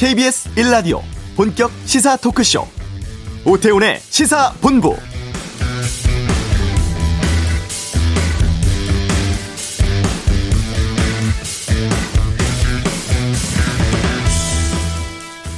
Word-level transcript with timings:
KBS 0.00 0.48
1라디오 0.54 1.02
본격 1.36 1.70
시사 1.84 2.16
토크쇼 2.16 2.64
오태훈의 3.44 3.98
시사본부 4.00 4.96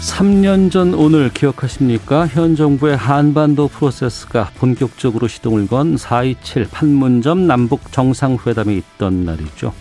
삼년전 0.01 0.95
오늘 0.95 1.31
기억하십니까? 1.33 2.27
현 2.27 2.57
정부의 2.57 2.97
한반도 2.97 3.69
프로세스가 3.69 4.51
본격적으로 4.57 5.29
시동을 5.29 5.69
건 5.69 5.95
4.27 5.95 6.69
판문점 6.73 7.47
남북 7.47 7.93
정상회담이 7.93 8.77
있던 8.77 9.25
날이죠. 9.25 9.73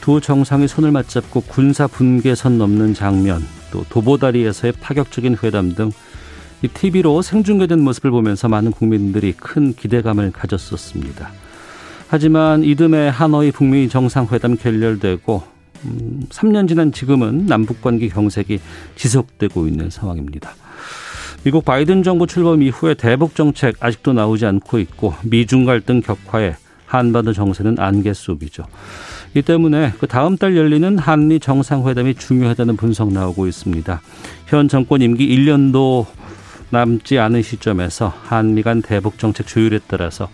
두 0.00 0.22
정상이 0.22 0.68
손을 0.68 0.90
맞잡고 0.90 1.42
군사 1.42 1.86
분계선 1.86 2.56
넘는 2.56 2.94
장면, 2.94 3.42
또 3.74 3.84
도보다리에서의 3.88 4.74
파격적인 4.80 5.38
회담 5.42 5.74
등 5.74 5.90
TV로 6.62 7.22
생중계된 7.22 7.80
모습을 7.80 8.12
보면서 8.12 8.48
많은 8.48 8.70
국민들이 8.70 9.32
큰 9.32 9.74
기대감을 9.74 10.30
가졌었습니다. 10.30 11.32
하지만 12.06 12.62
이듬해 12.62 13.08
하노이 13.08 13.50
북미 13.50 13.88
정상회담 13.88 14.56
결렬되고 14.58 15.42
음, 15.86 16.22
3년 16.30 16.68
지난 16.68 16.92
지금은 16.92 17.46
남북 17.46 17.82
관계 17.82 18.08
경색이 18.08 18.60
지속되고 18.94 19.66
있는 19.66 19.90
상황입니다. 19.90 20.54
미국 21.42 21.64
바이든 21.64 22.04
정부 22.04 22.28
출범 22.28 22.62
이후에 22.62 22.94
대북 22.94 23.34
정책 23.34 23.76
아직도 23.80 24.12
나오지 24.12 24.46
않고 24.46 24.78
있고 24.78 25.14
미중 25.24 25.64
갈등 25.64 26.00
격화에 26.00 26.54
한반도 26.86 27.32
정세는 27.32 27.80
안개 27.80 28.14
속이죠. 28.14 28.64
이 29.34 29.42
때문에 29.42 29.92
그 29.98 30.06
다음 30.06 30.36
달 30.36 30.56
열리는 30.56 30.96
한미 30.96 31.40
정상회담이 31.40 32.14
중요하다는 32.14 32.76
분석 32.76 33.12
나오고 33.12 33.48
있습니다. 33.48 34.00
현 34.46 34.68
정권 34.68 35.02
임기 35.02 35.26
1년도 35.28 36.06
남지 36.70 37.18
않은 37.18 37.42
시점에서 37.42 38.12
한미 38.22 38.62
간 38.62 38.80
대북 38.80 39.18
정책 39.18 39.46
조율에 39.48 39.80
따라서 39.88 40.28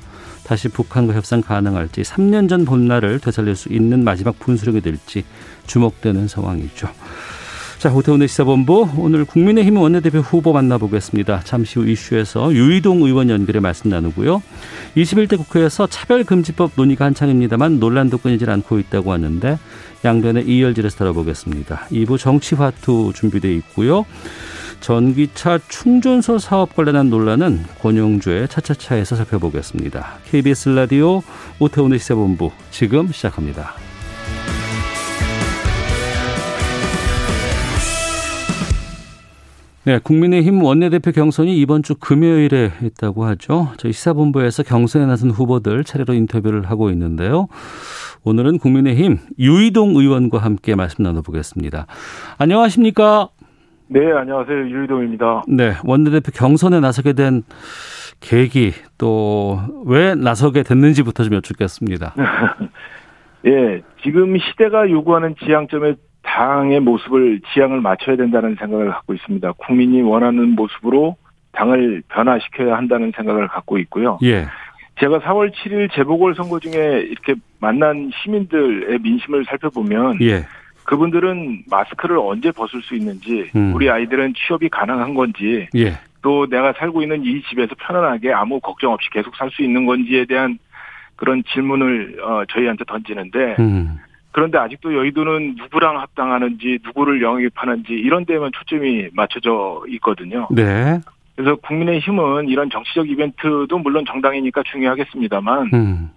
다시 0.45 0.69
북한과 0.69 1.15
협상 1.15 1.41
가능할지 1.41 2.03
3년 2.03 2.49
전 2.49 2.65
본날을 2.65 3.21
되살릴 3.21 3.57
수 3.57 3.71
있는 3.71 4.05
마지막 4.05 4.39
분수령이 4.39 4.83
될지 4.83 5.25
주목되는 5.67 6.29
상황이죠. 6.29 6.89
자, 7.81 7.91
오태훈의 7.91 8.29
시사본부 8.29 8.91
오늘 8.99 9.25
국민의힘 9.25 9.79
원내대표 9.79 10.19
후보 10.19 10.53
만나보겠습니다. 10.53 11.41
잠시 11.45 11.79
후 11.79 11.89
이슈에서 11.89 12.53
유이동 12.53 13.01
의원 13.05 13.31
연결해 13.31 13.59
말씀 13.59 13.89
나누고요. 13.89 14.43
21대 14.99 15.39
국회에서 15.39 15.87
차별금지법 15.87 16.73
논의가 16.77 17.07
한창입니다만 17.07 17.81
논란도 17.81 18.19
끊이질 18.19 18.51
않고 18.51 18.81
있다고 18.81 19.13
하는데 19.13 19.59
양변의 20.05 20.47
이열질에서 20.47 20.99
다뤄보겠습니다. 20.99 21.87
2부 21.91 22.19
정치화투 22.19 23.13
준비되어 23.15 23.51
있고요. 23.53 24.05
전기차 24.81 25.61
충전소 25.71 26.39
사업 26.39 26.77
관련한 26.77 27.09
논란은 27.09 27.65
권영주의 27.81 28.47
차차차에서 28.47 29.17
살펴보겠습니다. 29.17 30.19
KBS 30.31 30.69
라디오 30.69 31.23
오태훈의 31.59 31.99
시사본부 31.99 32.51
지금 32.71 33.11
시작합니다. 33.11 33.90
네, 39.85 39.99
국민의힘 39.99 40.63
원내대표 40.63 41.11
경선이 41.11 41.57
이번 41.59 41.83
주 41.83 41.95
금요일에 41.95 42.71
있다고 42.83 43.25
하죠. 43.25 43.69
저희 43.79 43.93
시사본부에서 43.93 44.63
경선에 44.63 45.07
나선 45.07 45.31
후보들 45.31 45.85
차례로 45.85 46.13
인터뷰를 46.13 46.69
하고 46.69 46.91
있는데요. 46.91 47.49
오늘은 48.23 48.59
국민의힘 48.59 49.17
유이동 49.39 49.97
의원과 49.97 50.37
함께 50.39 50.75
말씀 50.75 51.03
나눠보겠습니다. 51.03 51.87
안녕하십니까? 52.39 53.31
네, 53.89 54.01
안녕하세요. 54.13 54.69
유이동입니다. 54.69 55.45
네, 55.49 55.73
원내대표 55.85 56.31
경선에 56.33 56.81
나서게 56.81 57.15
된 57.15 57.43
계기 58.21 58.73
또 58.99 59.61
왜 59.87 60.15
나서게 60.15 60.63
됐는지부터 60.63 61.25
좀 61.25 61.35
여쭙겠습니다. 61.37 62.15
예, 63.47 63.83
지금 64.03 64.37
시대가 64.39 64.91
요구하는 64.91 65.35
지향점에 65.43 65.95
당의 66.31 66.79
모습을 66.81 67.41
지향을 67.53 67.81
맞춰야 67.81 68.17
된다는 68.17 68.55
생각을 68.55 68.91
갖고 68.91 69.15
있습니다. 69.15 69.53
국민이 69.53 70.01
원하는 70.01 70.51
모습으로 70.51 71.17
당을 71.53 72.03
변화시켜야 72.09 72.77
한다는 72.77 73.13
생각을 73.17 73.49
갖고 73.49 73.79
있고요. 73.79 74.19
예. 74.23 74.47
제가 75.01 75.19
4월 75.21 75.51
7일 75.53 75.93
재보궐 75.93 76.35
선거 76.37 76.61
중에 76.61 77.01
이렇게 77.01 77.35
만난 77.59 78.11
시민들의 78.23 79.01
민심을 79.01 79.45
살펴보면 79.47 80.19
예. 80.23 80.45
그분들은 80.85 81.65
마스크를 81.69 82.19
언제 82.19 82.53
벗을 82.53 82.81
수 82.83 82.95
있는지, 82.95 83.51
음. 83.57 83.75
우리 83.75 83.91
아이들은 83.91 84.35
취업이 84.35 84.69
가능한 84.69 85.15
건지, 85.15 85.69
예. 85.77 85.95
또 86.23 86.47
내가 86.49 86.73
살고 86.75 87.03
있는 87.03 87.25
이 87.25 87.43
집에서 87.49 87.75
편안하게 87.79 88.33
아무 88.33 88.61
걱정 88.61 88.93
없이 88.93 89.09
계속 89.11 89.35
살 89.37 89.51
수 89.51 89.63
있는 89.63 89.87
건지에 89.87 90.27
대한 90.27 90.59
그런 91.17 91.43
질문을 91.53 92.19
어, 92.23 92.45
저희한테 92.49 92.85
던지는데 92.85 93.57
음. 93.59 93.99
그런데 94.33 94.59
아직도 94.59 94.95
여의도는 94.95 95.57
누구랑 95.57 95.99
합당하는지 95.99 96.79
누구를 96.85 97.23
영입하는지 97.23 97.93
이런 97.93 98.25
데에만 98.25 98.53
초점이 98.53 99.09
맞춰져 99.13 99.83
있거든요. 99.89 100.47
네. 100.51 101.01
그래서 101.35 101.57
국민의힘은 101.57 102.49
이런 102.49 102.71
정치적 102.71 103.09
이벤트도 103.09 103.79
물론 103.79 104.05
정당이니까 104.05 104.63
중요하겠습니다만 104.65 105.71
음. 105.73 106.11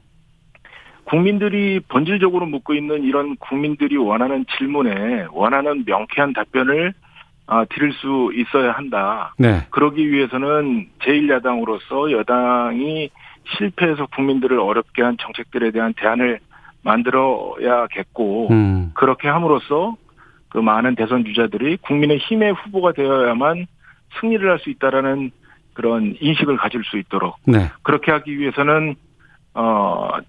국민들이 1.05 1.79
본질적으로 1.87 2.45
묻고 2.45 2.73
있는 2.73 3.03
이런 3.03 3.35
국민들이 3.37 3.97
원하는 3.97 4.45
질문에 4.57 5.27
원하는 5.31 5.83
명쾌한 5.85 6.33
답변을 6.33 6.93
아, 7.45 7.65
드릴 7.65 7.91
수 7.93 8.31
있어야 8.35 8.71
한다. 8.71 9.33
네. 9.37 9.65
그러기 9.69 10.09
위해서는 10.11 10.87
제1야당으로서 10.99 12.11
여당이 12.11 13.09
실패해서 13.57 14.05
국민들을 14.07 14.57
어렵게 14.59 15.01
한 15.01 15.17
정책들에 15.19 15.71
대한 15.71 15.93
대안을 15.97 16.39
만들어야겠고 16.83 18.49
음. 18.51 18.91
그렇게 18.93 19.27
함으로써 19.27 19.95
그 20.49 20.59
많은 20.59 20.95
대선 20.95 21.25
주자들이 21.25 21.77
국민의 21.77 22.17
힘의 22.19 22.53
후보가 22.53 22.93
되어야만 22.93 23.65
승리를 24.19 24.47
할 24.49 24.59
수 24.59 24.69
있다라는 24.69 25.31
그런 25.73 26.15
인식을 26.19 26.57
가질 26.57 26.83
수 26.83 26.97
있도록 26.99 27.37
네. 27.47 27.71
그렇게 27.81 28.11
하기 28.11 28.37
위해서는 28.37 28.95
어저 29.53 30.21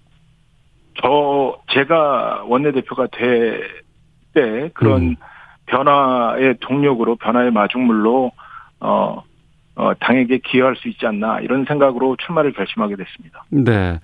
제가 1.69 2.45
원내대표가 2.47 3.07
될 3.11 3.85
때 4.35 4.69
그런 4.73 5.01
음. 5.01 5.15
변화의 5.65 6.57
동력으로 6.59 7.15
변화의 7.15 7.51
마중물로 7.51 8.31
어, 8.81 9.23
어 9.75 9.93
당에게 9.99 10.37
기여할 10.39 10.75
수 10.75 10.87
있지 10.89 11.07
않나 11.07 11.39
이런 11.39 11.65
생각으로 11.65 12.15
출마를 12.17 12.53
결심하게 12.53 12.97
됐습니다. 12.97 13.45
네. 13.49 13.99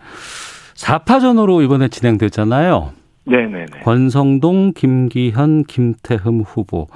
4파전으로 0.75 1.63
이번에 1.63 1.87
진행됐잖아요. 1.87 2.91
네네네. 3.25 3.65
권성동, 3.83 4.73
김기현, 4.73 5.63
김태흠 5.65 6.41
후보. 6.41 6.87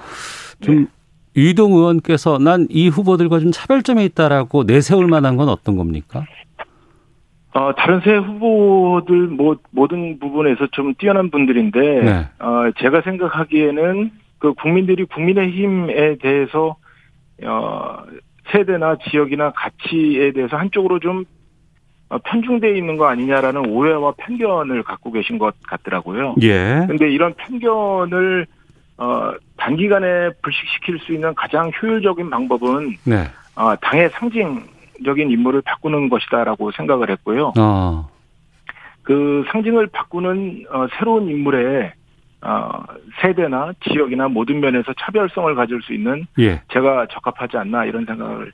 좀 0.61 0.75
네. 0.75 0.85
유이동 1.37 1.73
의원께서 1.73 2.37
난 2.39 2.67
이 2.69 2.87
후보들과 2.87 3.39
좀 3.39 3.51
차별점이 3.51 4.03
있다라고 4.05 4.63
내세울 4.63 5.07
만한 5.07 5.35
건 5.37 5.49
어떤 5.49 5.75
겁니까? 5.77 6.23
어, 7.53 7.73
다른 7.75 8.01
세 8.01 8.15
후보들 8.15 9.27
뭐 9.27 9.57
모든 9.71 10.19
부분에서 10.19 10.67
좀 10.71 10.93
뛰어난 10.97 11.29
분들인데 11.31 11.79
네. 11.79 12.25
어, 12.39 12.71
제가 12.79 13.01
생각하기에는 13.01 14.11
그 14.39 14.53
국민들이 14.53 15.05
국민의힘에 15.05 16.17
대해서 16.21 16.75
어, 17.43 17.97
세대나 18.51 18.97
지역이나 19.09 19.51
가치에 19.51 20.31
대해서 20.33 20.57
한쪽으로 20.57 20.99
좀 20.99 21.19
어, 21.19 21.23
편중돼 22.23 22.77
있는 22.77 22.97
거 22.97 23.07
아니냐라는 23.07 23.67
오해와 23.69 24.13
편견을 24.17 24.83
갖고 24.83 25.11
계신 25.11 25.37
것 25.37 25.55
같더라고요. 25.63 26.35
예. 26.41 26.85
근데 26.87 27.09
이런 27.09 27.33
편견을 27.33 28.45
어, 28.97 29.31
단기간에 29.57 30.29
불식시킬 30.41 30.99
수 30.99 31.13
있는 31.13 31.33
가장 31.35 31.71
효율적인 31.81 32.29
방법은 32.29 32.95
네. 33.05 33.25
어, 33.55 33.75
당의 33.77 34.09
상징적인 34.11 35.31
인물을 35.31 35.61
바꾸는 35.61 36.09
것이다라고 36.09 36.71
생각을 36.71 37.09
했고요. 37.09 37.53
어. 37.57 38.09
그 39.03 39.43
상징을 39.51 39.87
바꾸는 39.87 40.65
어, 40.71 40.87
새로운 40.97 41.27
인물의 41.29 41.91
어, 42.41 42.83
세대나 43.21 43.73
지역이나 43.83 44.27
모든 44.27 44.59
면에서 44.59 44.93
차별성을 44.99 45.55
가질 45.55 45.81
수 45.81 45.93
있는 45.93 46.25
예. 46.39 46.61
제가 46.71 47.07
적합하지 47.07 47.57
않나 47.57 47.85
이런 47.85 48.05
생각을 48.05 48.51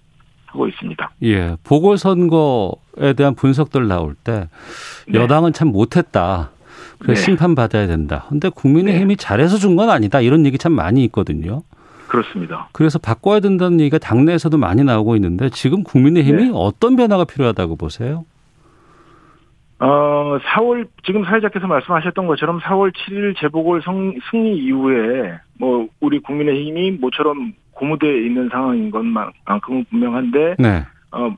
하고 0.52 0.68
있습니다. 0.68 1.12
예. 1.24 1.56
보궐선거에 1.64 3.14
대한 3.16 3.36
분석들 3.36 3.88
나올 3.88 4.16
때 4.16 4.48
네. 5.08 5.20
여당은 5.20 5.54
참 5.54 5.70
못했다. 5.70 6.50
그래서 7.00 7.20
네. 7.20 7.26
심판받아야 7.26 7.88
된다. 7.88 8.26
근데 8.30 8.50
국민의힘이 8.50 9.18
잘해서 9.18 9.58
준 9.58 9.76
건 9.76 9.90
아니다. 9.90 10.22
이런 10.22 10.46
얘기 10.46 10.58
참 10.58 10.74
많이 10.74 11.04
있거든요. 11.06 11.64
그렇습니다. 12.08 12.68
그래서 12.74 13.00
바꿔야 13.00 13.40
된다는 13.40 13.80
얘기가 13.80 13.98
당내에서도 13.98 14.58
많이 14.58 14.84
나오고 14.84 15.16
있는데 15.16 15.50
지금 15.50 15.84
국민의힘이 15.84 16.44
네. 16.46 16.52
어떤 16.54 16.96
변화가 16.98 17.24
필요하다고 17.24 17.78
보세요? 17.78 18.26
어, 19.80 20.38
4월, 20.44 20.88
지금 21.04 21.24
사회자께서 21.26 21.66
말씀하셨던 21.66 22.28
것처럼 22.28 22.60
4월 22.60 22.92
7일 22.94 23.36
재보궐 23.40 23.82
성, 23.82 24.14
승리 24.30 24.58
이후에, 24.60 25.40
뭐, 25.58 25.88
우리 26.02 26.20
국민의힘이 26.20 26.92
모처럼 26.92 27.54
고무대에 27.82 28.26
있는 28.28 28.48
상황인 28.50 28.92
것만큼은 28.92 29.86
분명한데, 29.90 30.56
네. 30.60 30.86
어, 31.12 31.36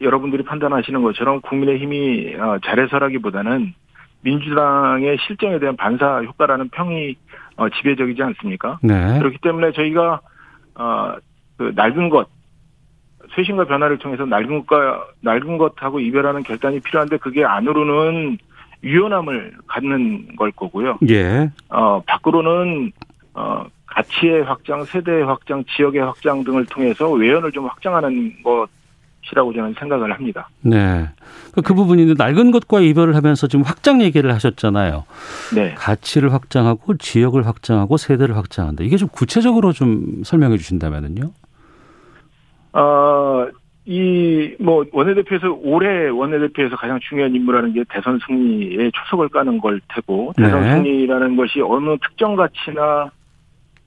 여러분들이 0.00 0.42
판단하시는 0.42 1.02
것처럼 1.02 1.42
국민의힘이 1.42 2.34
어, 2.36 2.56
잘해서라기보다는 2.64 3.74
민주당의 4.22 5.18
실정에 5.26 5.58
대한 5.58 5.76
반사 5.76 6.22
효과라는 6.22 6.70
평이 6.70 7.14
어, 7.56 7.68
지배적이지 7.68 8.22
않습니까? 8.22 8.78
네. 8.82 9.18
그렇기 9.18 9.36
때문에 9.42 9.72
저희가 9.72 10.20
어, 10.76 11.14
그 11.58 11.72
낡은 11.76 12.08
것 12.08 12.30
쇄신과 13.36 13.66
변화를 13.66 13.98
통해서 13.98 14.24
낡은 14.24 14.64
것과 14.64 15.04
낡은 15.20 15.58
것하고 15.58 16.00
이별하는 16.00 16.42
결단이 16.42 16.80
필요한데 16.80 17.18
그게 17.18 17.44
안으로는 17.44 18.38
유연함을 18.82 19.58
갖는 19.66 20.36
걸 20.36 20.52
거고요. 20.52 20.98
예. 21.10 21.50
어, 21.68 22.00
밖으로는 22.06 22.92
어, 23.34 23.66
가치의 24.00 24.44
확장, 24.44 24.84
세대의 24.84 25.24
확장, 25.24 25.64
지역의 25.64 26.02
확장 26.02 26.42
등을 26.44 26.64
통해서 26.66 27.10
외연을 27.10 27.52
좀 27.52 27.66
확장하는 27.66 28.34
것이라고 28.42 29.52
저는 29.52 29.74
생각을 29.78 30.12
합니다. 30.12 30.48
네. 30.62 31.08
그, 31.52 31.62
그 31.62 31.74
부분이 31.74 32.14
낡은 32.16 32.50
것과 32.50 32.80
이별을 32.80 33.14
하면서 33.14 33.46
지금 33.46 33.64
확장 33.64 34.00
얘기를 34.02 34.32
하셨잖아요. 34.32 35.04
네. 35.54 35.74
가치를 35.74 36.32
확장하고 36.32 36.96
지역을 36.96 37.46
확장하고 37.46 37.96
세대를 37.96 38.36
확장한다. 38.36 38.84
이게 38.84 38.96
좀 38.96 39.08
구체적으로 39.08 39.72
좀 39.72 40.22
설명해 40.24 40.56
주신다면은요. 40.56 41.30
어, 42.72 43.48
이, 43.84 44.54
뭐, 44.60 44.84
원내대표에서, 44.92 45.58
올해 45.62 46.08
원내대표에서 46.08 46.76
가장 46.76 47.00
중요한 47.00 47.34
임무라는 47.34 47.72
게 47.72 47.82
대선 47.88 48.20
승리에 48.24 48.90
초석을 48.94 49.28
까는 49.30 49.58
걸 49.58 49.80
테고, 49.88 50.32
대선 50.36 50.62
네. 50.62 50.70
승리라는 50.74 51.36
것이 51.36 51.60
어느 51.60 51.96
특정 51.98 52.36
가치나, 52.36 53.10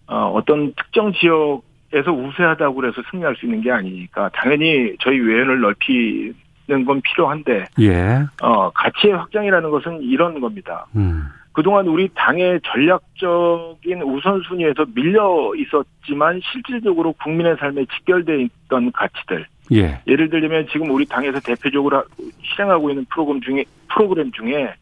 어, 0.08 0.32
어떤 0.36 0.74
특정 0.76 1.12
지역에서 1.14 2.12
우세하다고 2.12 2.76
그래서 2.76 3.02
승리할 3.12 3.36
수 3.36 3.46
있는 3.46 3.62
게 3.62 3.72
아니니까, 3.72 4.30
당연히 4.34 4.96
저희 5.00 5.20
외연을 5.20 5.62
넓히는 5.62 6.86
건 6.86 7.02
필요한데, 7.02 7.66
예. 7.80 8.20
어, 8.42 8.70
가치의 8.72 9.14
확장이라는 9.14 9.70
것은 9.70 10.02
이런 10.02 10.40
겁니다. 10.40 10.86
음. 10.96 11.26
그동안 11.54 11.88
우리 11.88 12.10
당의 12.16 12.60
전략적인 12.64 14.02
우선순위에서 14.02 14.86
밀려 14.96 15.52
있었지만 15.56 16.42
실질적으로 16.52 17.14
국민의 17.14 17.56
삶에 17.58 17.86
직결돼 17.86 18.42
있던 18.42 18.92
가치들. 18.92 19.46
예. 19.72 20.02
예를 20.08 20.30
들면 20.30 20.68
지금 20.72 20.90
우리 20.90 21.06
당에서 21.06 21.40
대표적으로 21.40 21.98
하- 21.98 22.04
실행하고 22.42 22.90
있는 22.90 23.06
프로그램 23.06 23.40
중에 23.42 23.64
프로그램 23.88 24.32
중에 24.32 24.74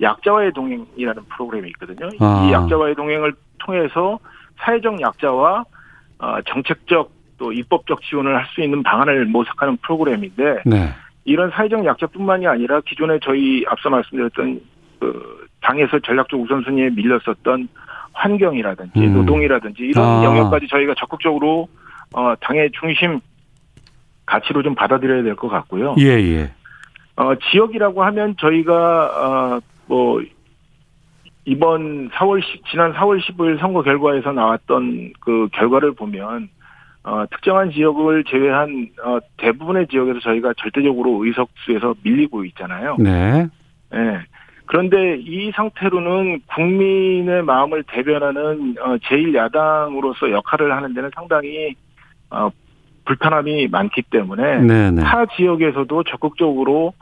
약자와의 0.00 0.52
동행이라는 0.52 1.22
프로그램이 1.30 1.68
있거든요. 1.70 2.10
아. 2.20 2.46
이 2.46 2.52
약자와의 2.52 2.94
동행을 2.94 3.32
통해서 3.64 4.18
사회적 4.58 5.00
약자와 5.00 5.64
어, 6.18 6.36
정책적 6.46 7.10
또 7.38 7.52
입법적 7.52 8.02
지원을 8.02 8.36
할 8.36 8.44
수 8.54 8.60
있는 8.60 8.82
방안을 8.82 9.26
모색하는 9.26 9.78
프로그램인데 9.78 10.62
네. 10.66 10.90
이런 11.24 11.50
사회적 11.50 11.84
약자뿐만이 11.84 12.46
아니라 12.46 12.80
기존에 12.86 13.18
저희 13.22 13.64
앞서 13.68 13.88
말씀드렸던 13.90 14.60
그 14.98 15.46
당에서 15.62 15.98
전략적 16.00 16.40
우선순위에 16.40 16.90
밀렸었던 16.90 17.68
환경이라든지 18.12 18.98
음. 18.98 19.14
노동이라든지 19.14 19.82
이런 19.84 20.04
아. 20.04 20.24
영역까지 20.24 20.66
저희가 20.68 20.94
적극적으로 20.98 21.68
어 22.12 22.34
당의 22.40 22.70
중심 22.80 23.20
가치로 24.26 24.62
좀 24.62 24.74
받아들여야 24.74 25.22
될 25.22 25.36
것 25.36 25.48
같고요. 25.48 25.94
예, 25.98 26.06
예. 26.06 26.50
어 27.16 27.34
지역이라고 27.36 28.02
하면 28.04 28.34
저희가 28.38 29.52
어뭐 29.88 30.22
이번 31.44 32.10
4월 32.10 32.42
10, 32.42 32.62
지난 32.70 32.92
4월 32.92 33.20
15일 33.20 33.58
선거 33.60 33.82
결과에서 33.82 34.32
나왔던 34.32 35.12
그 35.20 35.48
결과를 35.52 35.92
보면 35.92 36.48
어, 37.02 37.24
특정한 37.30 37.70
지역을 37.70 38.24
제외한 38.24 38.88
어, 39.02 39.18
대부분의 39.38 39.86
지역에서 39.88 40.20
저희가 40.20 40.52
절대적으로 40.58 41.24
의석수에서 41.24 41.94
밀리고 42.02 42.44
있잖아요. 42.44 42.96
네. 42.98 43.46
예. 43.94 44.20
그런데 44.66 45.16
이 45.18 45.50
상태로는 45.52 46.42
국민의 46.54 47.42
마음을 47.42 47.82
대변하는 47.84 48.76
어, 48.80 48.96
제1야당으로서 48.98 50.30
역할을 50.30 50.76
하는 50.76 50.94
데는 50.94 51.10
상당히 51.14 51.74
어, 52.30 52.50
불편함이 53.06 53.68
많기 53.68 54.02
때문에 54.02 54.60
네, 54.60 54.90
네. 54.90 55.02
타 55.02 55.26
지역에서도 55.26 56.04
적극적으로 56.04 56.92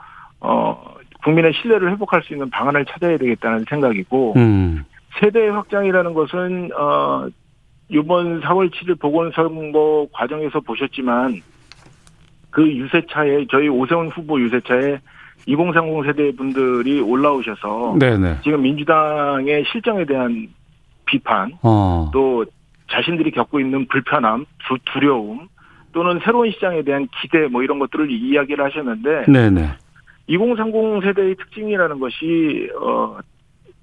어, 0.40 0.94
국민의 1.28 1.52
신뢰를 1.60 1.90
회복할 1.92 2.22
수 2.22 2.32
있는 2.32 2.48
방안을 2.48 2.86
찾아야 2.86 3.18
되겠다는 3.18 3.66
생각이고 3.68 4.34
음. 4.36 4.84
세대 5.20 5.48
확장이라는 5.48 6.14
것은 6.14 6.70
어 6.74 7.28
이번 7.90 8.40
4월 8.40 8.70
7일 8.70 8.98
보궐선거 8.98 10.06
과정에서 10.12 10.60
보셨지만 10.60 11.40
그 12.50 12.66
유세차에 12.66 13.46
저희 13.50 13.68
오세훈 13.68 14.08
후보 14.08 14.40
유세차에 14.40 14.98
2030 15.46 16.06
세대 16.06 16.32
분들이 16.34 17.00
올라오셔서 17.00 17.96
네, 17.98 18.16
네. 18.16 18.36
지금 18.42 18.62
민주당의 18.62 19.64
실정에 19.70 20.04
대한 20.06 20.48
비판 21.04 21.52
어. 21.62 22.10
또 22.12 22.44
자신들이 22.90 23.32
겪고 23.32 23.60
있는 23.60 23.86
불편함, 23.88 24.46
두, 24.66 24.78
두려움 24.92 25.48
또는 25.92 26.20
새로운 26.24 26.50
시장에 26.52 26.82
대한 26.82 27.06
기대 27.20 27.48
뭐 27.48 27.62
이런 27.62 27.78
것들을 27.78 28.10
이야기를 28.10 28.64
하셨는데 28.64 29.24
네, 29.28 29.50
네. 29.50 29.68
2030 30.28 31.02
세대의 31.04 31.34
특징이라는 31.36 31.98
것이 31.98 32.70
어 32.80 33.18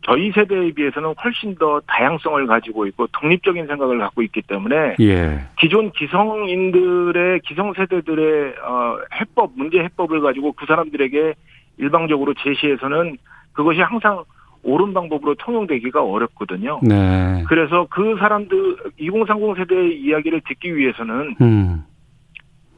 저희 0.03 0.31
세대에 0.31 0.71
비해서는 0.71 1.15
훨씬 1.21 1.55
더 1.55 1.81
다양성을 1.87 2.45
가지고 2.45 2.85
있고 2.87 3.07
독립적인 3.07 3.65
생각을 3.65 3.97
갖고 3.97 4.21
있기 4.21 4.43
때문에 4.43 4.95
예. 4.99 5.39
기존 5.59 5.91
기성인들의 5.91 7.39
기성 7.41 7.73
세대들의 7.73 8.53
어 8.63 8.97
해법 9.19 9.51
문제 9.55 9.79
해법을 9.79 10.21
가지고 10.21 10.53
그 10.53 10.67
사람들에게 10.67 11.33
일방적으로 11.77 12.35
제시해서는 12.35 13.17
그것이 13.53 13.81
항상 13.81 14.23
옳은 14.65 14.93
방법으로 14.93 15.35
통용되기가 15.35 16.03
어렵거든요. 16.03 16.79
네. 16.81 17.43
그래서 17.47 17.87
그 17.89 18.15
사람들 18.19 18.77
2030 18.97 19.57
세대의 19.57 20.01
이야기를 20.01 20.41
듣기 20.47 20.75
위해서는 20.75 21.35
음. 21.41 21.83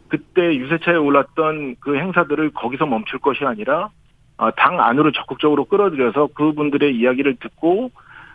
그때 0.08 0.56
유세차에 0.56 0.96
올랐던 0.96 1.76
그 1.80 1.98
행사들을 1.98 2.52
거기서 2.52 2.86
멈출 2.86 3.20
것이 3.20 3.44
아니라 3.46 3.90
어, 4.38 4.52
당 4.52 4.80
안으로 4.80 5.12
적극적으로 5.12 5.66
끌어들여서 5.66 6.28
그분들의 6.28 6.96
이야기를 6.96 7.38
듣고 7.40 7.92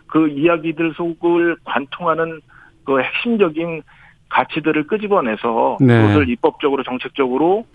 그 0.07 0.27
이야기들 0.27 0.93
속을 0.95 1.57
관통하는 1.63 2.41
그 2.85 2.99
핵심적인 2.99 3.81
가치들을 4.29 4.87
끄집어내서 4.87 5.77
네. 5.79 6.01
그것을 6.01 6.29
입법적으로 6.29 6.83
정책적으로 6.83 7.65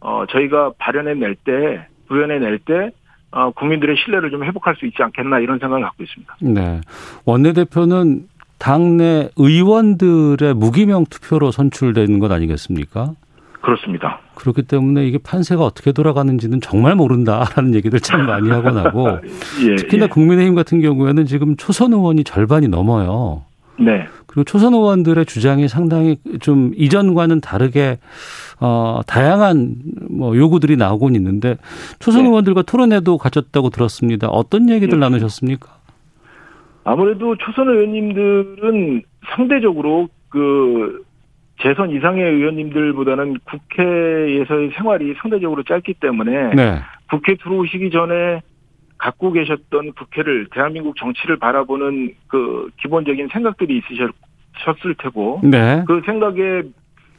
어 0.00 0.24
저희가 0.30 0.72
발현해낼 0.78 1.34
때 1.44 1.86
구현해낼 2.08 2.58
때 2.60 2.90
어, 3.32 3.50
국민들의 3.50 3.96
신뢰를 3.96 4.30
좀 4.30 4.44
회복할 4.44 4.74
수 4.76 4.86
있지 4.86 5.02
않겠나 5.02 5.38
이런 5.38 5.58
생각을 5.58 5.84
갖고 5.84 6.02
있습니다. 6.02 6.36
네. 6.40 6.80
원내대표는 7.24 8.26
당내 8.60 9.30
의원들의 9.36 10.54
무기명 10.54 11.06
투표로 11.06 11.50
선출되는 11.50 12.18
것 12.18 12.30
아니겠습니까? 12.30 13.14
그렇습니다. 13.62 14.20
그렇기 14.34 14.62
때문에 14.62 15.06
이게 15.06 15.18
판세가 15.18 15.64
어떻게 15.64 15.92
돌아가는지는 15.92 16.60
정말 16.60 16.94
모른다라는 16.94 17.74
얘기들 17.74 18.00
참 18.00 18.26
많이 18.26 18.50
하고 18.50 18.70
나고 18.70 19.18
예, 19.66 19.76
특히나 19.76 20.04
예. 20.04 20.08
국민의힘 20.08 20.54
같은 20.54 20.80
경우에는 20.80 21.26
지금 21.26 21.56
초선 21.56 21.92
의원이 21.92 22.24
절반이 22.24 22.68
넘어요. 22.68 23.42
네. 23.78 24.06
그리고 24.26 24.44
초선 24.44 24.74
의원들의 24.74 25.24
주장이 25.24 25.66
상당히 25.66 26.18
좀 26.40 26.72
이전과는 26.76 27.40
다르게 27.40 27.98
어 28.60 29.00
다양한 29.06 29.76
뭐 30.10 30.36
요구들이 30.36 30.76
나오곤 30.76 31.14
있는데 31.16 31.56
초선 31.98 32.24
네. 32.24 32.28
의원들과 32.28 32.62
토론회도 32.62 33.16
가졌다고 33.16 33.70
들었습니다. 33.70 34.28
어떤 34.28 34.68
얘기들 34.68 35.00
네. 35.00 35.06
나누셨습니까? 35.06 35.79
아무래도 36.84 37.36
초선 37.36 37.68
의원님들은 37.68 39.02
상대적으로 39.34 40.08
그 40.28 41.04
재선 41.62 41.90
이상의 41.90 42.24
의원님들보다는 42.24 43.38
국회에서의 43.44 44.70
생활이 44.76 45.14
상대적으로 45.20 45.62
짧기 45.62 45.94
때문에 45.94 46.54
네. 46.54 46.80
국회 47.10 47.34
들어오시기 47.34 47.90
전에 47.90 48.40
갖고 48.96 49.32
계셨던 49.32 49.92
국회를 49.92 50.48
대한민국 50.52 50.96
정치를 50.96 51.38
바라보는 51.38 52.14
그 52.28 52.70
기본적인 52.80 53.28
생각들이 53.28 53.78
있으셨을 53.78 54.94
테고 54.98 55.40
네. 55.42 55.82
그 55.86 56.02
생각에 56.04 56.62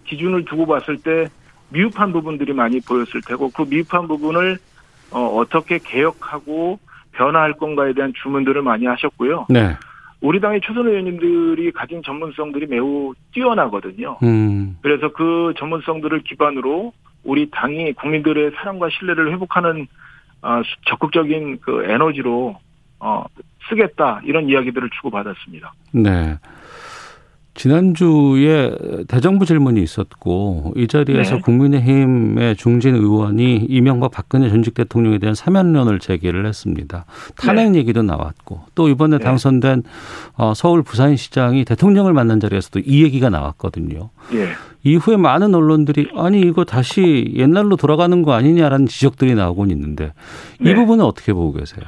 기준을 0.06 0.46
두고 0.46 0.66
봤을 0.66 0.98
때 0.98 1.28
미흡한 1.70 2.12
부분들이 2.12 2.54
많이 2.54 2.80
보였을 2.82 3.22
테고 3.26 3.50
그 3.50 3.64
미흡한 3.64 4.08
부분을 4.08 4.58
어, 5.12 5.20
어떻게 5.20 5.80
개혁하고 5.80 6.80
변화할 7.14 7.54
건가에 7.54 7.94
대한 7.94 8.14
주문들을 8.22 8.62
많이 8.62 8.86
하셨고요. 8.86 9.48
네. 9.50 9.76
우리 10.22 10.40
당의 10.40 10.62
초선 10.62 10.88
의원님들이 10.88 11.72
가진 11.72 12.02
전문성들이 12.04 12.68
매우 12.68 13.14
뛰어나거든요. 13.34 14.18
음. 14.24 14.78
그래서 14.82 15.12
그 15.12 15.54
전문성들을 15.58 16.22
기반으로 16.22 16.94
우리 17.24 17.50
당이 17.50 17.94
국민들의 17.94 18.52
사랑과 18.56 18.90
신뢰를 18.90 19.32
회복하는 19.34 19.88
어, 20.44 20.62
적극적인 20.88 21.60
그 21.62 21.84
에너지로 21.86 22.56
어, 23.00 23.26
쓰겠다 23.68 24.22
이런 24.24 24.48
이야기들을 24.50 24.90
주고받았습니다. 24.92 25.74
네. 25.92 26.38
지난주에 27.62 28.76
대정부 29.08 29.46
질문이 29.46 29.84
있었고 29.84 30.74
이 30.76 30.88
자리에서 30.88 31.36
네. 31.36 31.42
국민의힘의 31.42 32.56
중진 32.56 32.96
의원이 32.96 33.68
이명박 33.70 34.10
박근혜 34.10 34.50
전직 34.50 34.74
대통령에 34.74 35.20
대한 35.20 35.36
사면론을 35.36 36.00
제기를 36.00 36.48
했습니다. 36.48 37.06
탄핵 37.36 37.76
얘기도 37.76 38.02
나왔고 38.02 38.62
또 38.74 38.90
이번에 38.90 39.20
네. 39.20 39.24
당선된 39.24 39.84
어, 40.38 40.54
서울 40.56 40.82
부산시장이 40.82 41.64
대통령을 41.66 42.14
만난 42.14 42.40
자리에서도 42.40 42.80
이 42.80 43.04
얘기가 43.04 43.30
나왔거든요. 43.30 44.10
예. 44.34 44.48
이후에 44.84 45.18
많은 45.18 45.54
언론들이 45.54 46.10
아니 46.16 46.42
이거 46.42 46.66
다시 46.66 47.32
옛날로 47.36 47.76
돌아가는 47.76 48.24
거 48.24 48.34
아니냐라는 48.34 48.88
지적들이 48.88 49.36
나오곤 49.36 49.70
있는데 49.70 50.14
이 50.60 50.64
네. 50.64 50.74
부분은 50.74 51.06
어떻게 51.06 51.32
보고 51.32 51.54
계세요? 51.54 51.86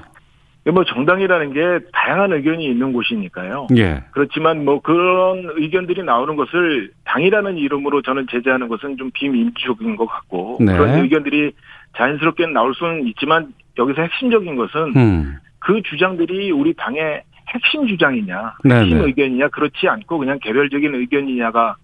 뭐 0.71 0.85
정당이라는 0.85 1.53
게 1.53 1.85
다양한 1.91 2.31
의견이 2.31 2.65
있는 2.65 2.93
곳이니까요. 2.93 3.67
예. 3.77 4.03
그렇지만 4.11 4.63
뭐 4.63 4.79
그런 4.81 5.49
의견들이 5.55 6.03
나오는 6.03 6.35
것을 6.35 6.91
당이라는 7.03 7.57
이름으로 7.57 8.01
저는 8.01 8.27
제재하는 8.31 8.69
것은 8.69 8.97
좀 8.97 9.11
비민주적인 9.13 9.97
것 9.97 10.05
같고 10.05 10.57
네. 10.61 10.71
그런 10.77 11.01
의견들이 11.03 11.51
자연스럽게 11.97 12.47
나올 12.47 12.73
수는 12.75 13.07
있지만 13.07 13.53
여기서 13.77 14.01
핵심적인 14.03 14.55
것은 14.55 14.93
음. 14.95 15.35
그 15.59 15.81
주장들이 15.83 16.51
우리 16.51 16.73
당의 16.73 17.23
핵심 17.53 17.85
주장이냐, 17.87 18.55
네네. 18.63 18.81
핵심 18.81 19.01
의견이냐, 19.01 19.49
그렇지 19.49 19.87
않고 19.87 20.17
그냥 20.17 20.39
개별적인 20.41 20.95
의견이냐가 20.95 21.75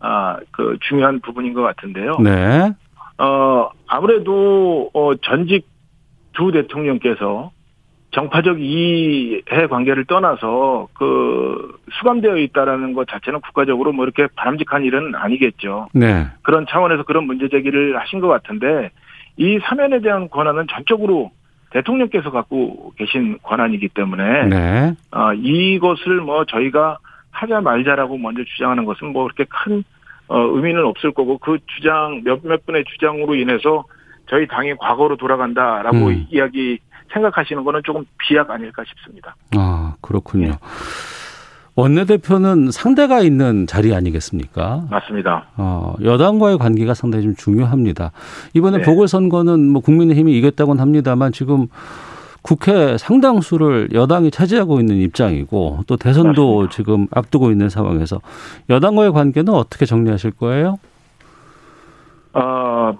아, 0.00 0.36
그 0.50 0.76
중요한 0.88 1.20
부분인 1.20 1.54
것 1.54 1.62
같은데요. 1.62 2.16
네. 2.22 2.72
어, 3.18 3.70
아무래도 3.86 4.90
어, 4.92 5.14
전직 5.16 5.66
두 6.34 6.52
대통령께서 6.52 7.50
정파적 8.16 8.62
이해 8.62 9.66
관계를 9.68 10.06
떠나서 10.06 10.88
그 10.94 11.78
수감되어 11.98 12.38
있다라는 12.38 12.94
것 12.94 13.06
자체는 13.06 13.42
국가적으로 13.42 13.92
뭐 13.92 14.06
이렇게 14.06 14.26
바람직한 14.34 14.84
일은 14.84 15.14
아니겠죠. 15.14 15.88
네. 15.92 16.26
그런 16.40 16.64
차원에서 16.66 17.02
그런 17.02 17.24
문제 17.24 17.50
제기를 17.50 18.00
하신 18.00 18.20
것 18.20 18.28
같은데 18.28 18.90
이 19.36 19.58
사면에 19.62 20.00
대한 20.00 20.30
권한은 20.30 20.66
전적으로 20.72 21.30
대통령께서 21.70 22.30
갖고 22.30 22.94
계신 22.96 23.36
권한이기 23.42 23.90
때문에 23.90 24.46
네. 24.46 24.94
어, 25.10 25.34
이것을 25.34 26.22
뭐 26.22 26.46
저희가 26.46 26.96
하자 27.32 27.60
말자라고 27.60 28.16
먼저 28.16 28.42
주장하는 28.44 28.86
것은 28.86 29.08
뭐 29.12 29.24
그렇게 29.24 29.44
큰 29.44 29.84
어, 30.28 30.38
의미는 30.38 30.86
없을 30.86 31.12
거고 31.12 31.36
그 31.36 31.58
주장 31.66 32.22
몇몇 32.24 32.64
분의 32.64 32.84
주장으로 32.86 33.34
인해서 33.34 33.84
저희 34.30 34.46
당이 34.46 34.76
과거로 34.78 35.16
돌아간다라고 35.16 35.98
음. 35.98 36.26
이야기 36.30 36.78
생각하시는 37.12 37.64
거는 37.64 37.82
조금 37.84 38.04
비약 38.18 38.50
아닐까 38.50 38.82
싶습니다. 38.86 39.34
아, 39.56 39.94
그렇군요. 40.00 40.48
네. 40.48 40.58
원내대표는 41.76 42.70
상대가 42.70 43.20
있는 43.20 43.66
자리 43.66 43.94
아니겠습니까? 43.94 44.84
맞습니다. 44.90 45.46
어, 45.56 45.94
여당과의 46.02 46.56
관계가 46.56 46.94
상당히 46.94 47.24
좀 47.24 47.34
중요합니다. 47.36 48.12
이번에 48.54 48.78
네. 48.78 48.82
보궐선거는 48.84 49.68
뭐 49.68 49.82
국민의힘이 49.82 50.36
이겼다고는 50.38 50.80
합니다만 50.80 51.32
지금 51.32 51.66
국회 52.40 52.96
상당수를 52.96 53.88
여당이 53.92 54.30
차지하고 54.30 54.80
있는 54.80 54.96
입장이고 54.96 55.80
또 55.86 55.96
대선도 55.96 56.62
맞습니다. 56.62 56.76
지금 56.76 57.06
앞두고 57.10 57.50
있는 57.50 57.68
상황에서 57.68 58.20
여당과의 58.70 59.12
관계는 59.12 59.52
어떻게 59.52 59.84
정리하실 59.84 60.30
거예요? 60.30 60.78
어, 62.32 62.96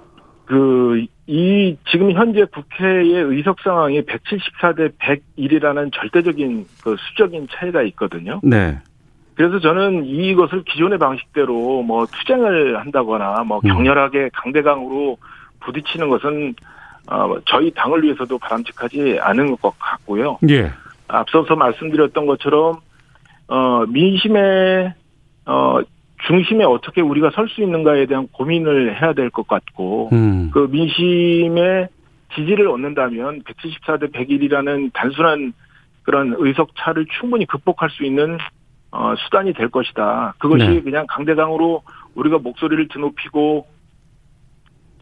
그, 0.47 1.05
이, 1.27 1.77
지금 1.91 2.13
현재 2.13 2.45
국회의 2.45 3.13
의석 3.13 3.61
상황이 3.61 4.01
174대 4.03 4.93
101이라는 4.99 5.93
절대적인 5.93 6.67
그 6.83 6.97
수적인 6.99 7.49
차이가 7.51 7.83
있거든요. 7.83 8.41
네. 8.43 8.79
그래서 9.35 9.59
저는 9.61 10.07
이것을 10.07 10.63
기존의 10.65 10.99
방식대로 10.99 11.83
뭐 11.83 12.07
투쟁을 12.07 12.81
한다거나 12.81 13.45
뭐 13.45 13.61
음. 13.65 13.69
격렬하게 13.69 14.31
강대강으로 14.33 15.19
부딪히는 15.61 16.09
것은 16.09 16.55
어, 17.09 17.37
저희 17.45 17.71
당을 17.73 18.03
위해서도 18.03 18.39
바람직하지 18.39 19.19
않은 19.21 19.57
것 19.57 19.79
같고요. 19.79 20.39
예. 20.49 20.71
앞서서 21.09 21.55
말씀드렸던 21.55 22.27
것처럼 22.27 22.81
어, 23.49 23.85
민심의 23.87 24.93
어, 25.45 25.81
중심에 26.27 26.65
어떻게 26.65 27.01
우리가 27.01 27.31
설 27.31 27.49
수 27.49 27.63
있는가에 27.63 28.07
대한 28.07 28.27
고민을 28.29 29.01
해야 29.01 29.13
될 29.13 29.31
것 29.31 29.47
같고 29.47 30.11
음. 30.13 30.51
그 30.53 30.69
민심의 30.71 31.89
지지를 32.35 32.69
얻는다면 32.69 33.43
174대 33.43 34.13
101이라는 34.13 34.91
단순한 34.93 35.53
그런 36.03 36.35
의석 36.39 36.71
차를 36.77 37.07
충분히 37.19 37.47
극복할 37.47 37.91
수 37.91 38.05
있는 38.05 38.39
어, 38.91 39.15
수단이 39.17 39.53
될 39.53 39.69
것이다. 39.69 40.35
그것이 40.39 40.65
네. 40.67 40.81
그냥 40.81 41.07
강대강으로 41.09 41.83
우리가 42.15 42.39
목소리를 42.39 42.89
드높이고 42.89 43.67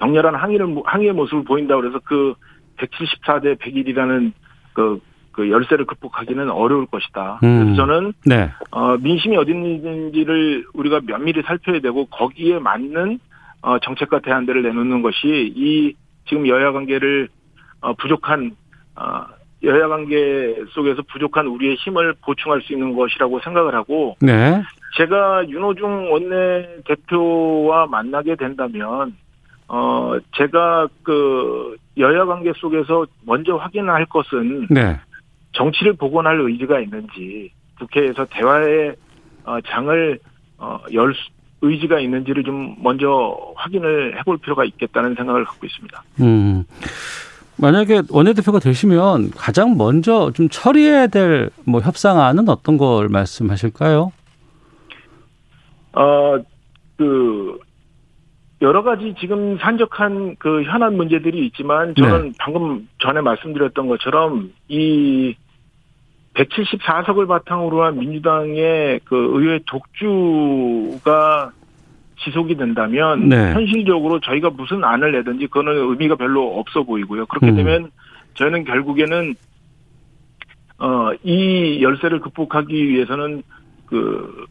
격렬한 0.00 0.34
항의를 0.34 0.76
항의의 0.84 1.12
모습을 1.12 1.44
보인다 1.44 1.76
그래서 1.76 2.00
그 2.04 2.34
174대 2.78 3.58
101이라는 3.58 4.32
그, 4.72 5.00
그 5.34 5.50
열세를 5.50 5.84
극복하기는 5.86 6.50
어려울 6.50 6.86
것이다. 6.86 7.40
음. 7.42 7.64
그래서 7.64 7.76
저는 7.76 8.12
네. 8.24 8.50
어, 8.70 8.96
민심이 8.96 9.36
어디 9.36 9.50
있는지를 9.50 10.66
우리가 10.74 11.00
면밀히 11.06 11.42
살펴야 11.42 11.80
되고 11.80 12.06
거기에 12.06 12.58
맞는 12.58 13.18
어, 13.62 13.78
정책과 13.80 14.20
대안들을 14.20 14.62
내놓는 14.62 15.02
것이 15.02 15.52
이 15.56 15.94
지금 16.28 16.46
여야 16.46 16.72
관계를 16.72 17.28
어, 17.80 17.94
부족한 17.94 18.52
어, 18.96 19.24
여야 19.64 19.88
관계 19.88 20.54
속에서 20.70 21.02
부족한 21.10 21.46
우리의 21.46 21.76
힘을 21.76 22.14
보충할 22.24 22.60
수 22.62 22.72
있는 22.72 22.94
것이라고 22.94 23.40
생각을 23.40 23.74
하고 23.74 24.16
네. 24.20 24.62
제가 24.96 25.48
윤호중 25.48 26.12
원내 26.12 26.82
대표와 26.86 27.86
만나게 27.86 28.36
된다면 28.36 29.16
어 29.66 30.18
제가 30.36 30.86
그 31.02 31.76
여야 31.96 32.26
관계 32.26 32.52
속에서 32.56 33.06
먼저 33.24 33.56
확인할 33.56 34.04
것은 34.06 34.66
네. 34.68 35.00
정치를 35.54 35.94
복원할 35.94 36.40
의지가 36.40 36.80
있는지 36.80 37.50
국회에서 37.78 38.26
대화의 38.30 38.94
어, 39.44 39.58
장을 39.66 40.18
어, 40.58 40.78
열 40.92 41.14
수- 41.14 41.30
의지가 41.62 41.98
있는지를 42.00 42.44
좀 42.44 42.76
먼저 42.82 43.36
확인을 43.56 44.18
해볼 44.18 44.38
필요가 44.38 44.64
있겠다는 44.64 45.14
생각을 45.14 45.44
갖고 45.44 45.66
있습니다. 45.66 46.02
음. 46.20 46.64
만약에 47.56 48.02
원내대표가 48.10 48.58
되시면 48.58 49.30
가장 49.30 49.76
먼저 49.78 50.30
좀 50.34 50.48
처리해야 50.48 51.06
될 51.06 51.50
뭐 51.64 51.80
협상안은 51.80 52.48
어떤 52.48 52.76
걸 52.76 53.08
말씀하실까요? 53.08 54.12
어, 55.92 56.36
그 56.96 57.58
여러 58.60 58.82
가지 58.82 59.14
지금 59.18 59.56
산적한 59.58 60.36
그 60.38 60.62
현안 60.64 60.96
문제들이 60.96 61.46
있지만 61.46 61.94
저는 61.94 62.34
방금 62.38 62.88
전에 62.98 63.20
말씀드렸던 63.20 63.86
것처럼 63.88 64.52
이 64.68 65.34
174석을 66.34 67.28
바탕으로 67.28 67.84
한 67.84 67.98
민주당의 67.98 69.00
그 69.04 69.30
의회 69.34 69.60
독주가 69.66 71.52
지속이 72.24 72.56
된다면 72.56 73.28
네. 73.28 73.52
현실적으로 73.52 74.20
저희가 74.20 74.50
무슨 74.50 74.84
안을 74.84 75.12
내든지 75.12 75.46
그거는 75.46 75.90
의미가 75.90 76.16
별로 76.16 76.58
없어 76.58 76.82
보이고요. 76.82 77.26
그렇게 77.26 77.48
음. 77.48 77.56
되면 77.56 77.90
저희는 78.34 78.64
결국에는 78.64 79.34
어, 80.78 81.10
이 81.22 81.82
열세를 81.82 82.20
극복하기 82.20 82.88
위해서는 82.88 83.42
그, 83.86 84.46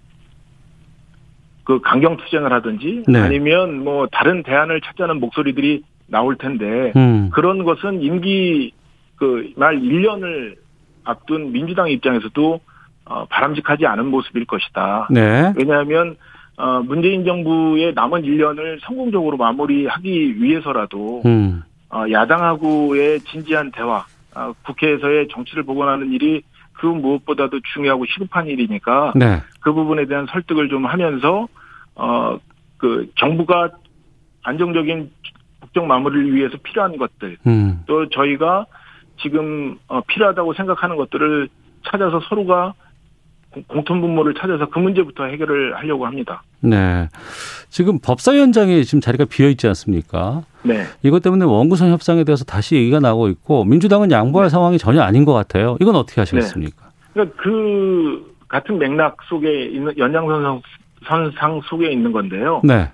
그 1.63 1.81
강경 1.81 2.17
투쟁을 2.17 2.51
하든지 2.53 3.03
네. 3.07 3.19
아니면 3.19 3.83
뭐 3.83 4.07
다른 4.11 4.43
대안을 4.43 4.81
찾자는 4.81 5.19
목소리들이 5.19 5.83
나올 6.07 6.37
텐데 6.37 6.93
음. 6.95 7.29
그런 7.33 7.63
것은 7.63 8.01
임기 8.01 8.71
그 9.15 9.53
말 9.55 9.79
1년을 9.79 10.55
앞둔 11.03 11.51
민주당 11.51 11.89
입장에서도 11.89 12.59
어, 13.05 13.25
바람직하지 13.25 13.85
않은 13.85 14.07
모습일 14.07 14.45
것이다. 14.45 15.07
네. 15.11 15.53
왜냐하면 15.57 16.15
어, 16.55 16.81
문재인 16.81 17.25
정부의 17.25 17.93
남은 17.93 18.21
1년을 18.21 18.79
성공적으로 18.83 19.37
마무리하기 19.37 20.41
위해서라도 20.41 21.21
음. 21.25 21.63
어, 21.89 22.05
야당하고의 22.11 23.21
진지한 23.21 23.71
대화, 23.71 24.05
어, 24.35 24.53
국회에서의 24.63 25.27
정치를 25.29 25.63
복원하는 25.63 26.11
일이 26.11 26.41
그 26.73 26.87
무엇보다도 26.87 27.59
중요하고 27.73 28.05
시급한 28.05 28.47
일이니까 28.47 29.13
네. 29.15 29.41
그 29.61 29.73
부분에 29.73 30.05
대한 30.05 30.25
설득을 30.29 30.69
좀 30.69 30.85
하면서 30.85 31.47
어, 31.95 32.37
그 32.77 33.09
정부가 33.17 33.69
안정적인 34.43 35.11
국정 35.61 35.87
마무리를 35.87 36.35
위해서 36.35 36.57
필요한 36.61 36.97
것들 36.97 37.37
음. 37.47 37.83
또 37.85 38.09
저희가 38.09 38.65
지금 39.23 39.77
어, 39.87 40.01
필요하다고 40.01 40.53
생각하는 40.53 40.97
것들을 40.97 41.49
찾아서 41.89 42.21
서로가 42.29 42.73
공통 43.67 44.01
분모를 44.01 44.33
찾아서 44.33 44.67
그 44.67 44.79
문제부터 44.79 45.25
해결을 45.25 45.75
하려고 45.77 46.05
합니다. 46.05 46.43
네. 46.59 47.07
지금 47.69 47.99
법사위원장에 47.99 48.81
지금 48.83 48.99
자리가 48.99 49.25
비어 49.25 49.47
있지 49.49 49.67
않습니까? 49.67 50.43
네. 50.63 50.85
이것 51.03 51.21
때문에 51.21 51.45
원구성 51.45 51.89
협상에 51.89 52.23
대해서 52.23 52.45
다시 52.45 52.75
얘기가 52.75 52.99
나오고 52.99 53.27
있고 53.29 53.63
민주당은 53.63 54.11
양보할 54.11 54.47
네. 54.47 54.49
상황이 54.49 54.77
전혀 54.77 55.01
아닌 55.01 55.23
것 55.25 55.33
같아요. 55.33 55.77
이건 55.81 55.95
어떻게 55.95 56.21
하시겠습니까? 56.21 56.85
네. 56.85 56.91
그러니까 57.13 57.43
그 57.43 58.35
같은 58.47 58.79
맥락 58.79 59.17
속에 59.29 59.65
있는 59.65 59.97
연장선상 59.97 60.61
선상 61.05 61.61
속에 61.65 61.91
있는 61.91 62.11
건데요. 62.11 62.61
네. 62.63 62.89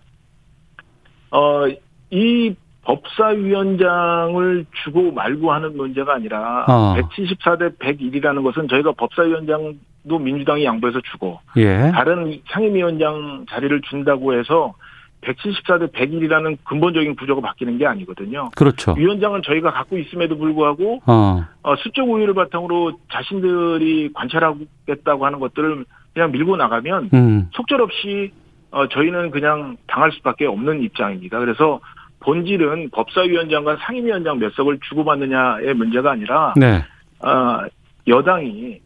어, 1.32 1.68
이 2.10 2.56
법사위원장을 2.84 4.66
주고 4.84 5.12
말고 5.12 5.52
하는 5.52 5.76
문제가 5.76 6.16
아니라 6.16 6.66
어. 6.68 6.96
174대 6.96 7.78
101이라는 7.78 8.44
것은 8.44 8.68
저희가 8.68 8.94
법사위원장도 8.94 10.20
민주당이 10.20 10.64
양보해서 10.66 11.00
주고 11.12 11.40
예. 11.58 11.92
다른 11.94 12.40
상임위원장 12.52 13.46
자리를 13.50 13.82
준다고 13.90 14.34
해서 14.34 14.74
174대 15.22 15.92
101이라는 15.92 16.58
근본적인 16.64 17.16
구조가 17.16 17.42
바뀌는 17.42 17.78
게 17.78 17.86
아니거든요. 17.86 18.50
그렇죠. 18.56 18.94
위원장은 18.98 19.42
저희가 19.44 19.72
갖고 19.72 19.98
있음에도 19.98 20.38
불구하고 20.38 21.02
어. 21.06 21.46
어, 21.64 21.76
수적 21.76 22.10
우위를 22.10 22.34
바탕으로 22.34 22.94
자신들이 23.12 24.12
관찰하겠다고 24.14 25.26
하는 25.26 25.40
것들을 25.40 25.86
그냥 26.14 26.32
밀고 26.32 26.56
나가면 26.56 27.10
음. 27.14 27.50
속절없이 27.52 28.32
어, 28.72 28.88
저희는 28.88 29.32
그냥 29.32 29.78
당할 29.88 30.12
수밖에 30.14 30.46
없는 30.46 30.82
입장입니다. 30.84 31.40
그래서 31.40 31.80
본질은 32.22 32.90
법사위원장과 32.92 33.78
상임위원장 33.82 34.40
몇 34.40 34.54
석을 34.54 34.80
주고받느냐의 34.90 35.74
문제가 35.74 36.12
아니라 36.12 36.54
네. 36.58 36.84
어, 37.22 37.66
여당이 38.08 38.80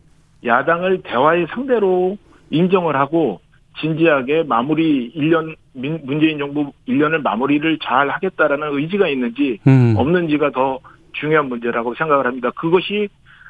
야당을 0.45 1.01
대화의 1.03 1.47
상대로 1.49 2.17
인정을 2.49 2.95
하고 2.95 3.39
진지하게 3.79 4.43
마무리 4.43 5.11
1년 5.15 5.55
문재인 5.73 6.37
정부 6.37 6.71
1년을 6.87 7.21
마무리를 7.23 7.79
잘 7.81 8.09
하겠다라는 8.09 8.77
의지가 8.77 9.07
있는지 9.07 9.59
음. 9.67 9.95
없는지가 9.97 10.51
더 10.51 10.79
중요한 11.13 11.47
문제라고 11.49 11.95
생각을 11.95 12.27
합니다. 12.27 12.51
그것이 12.51 13.09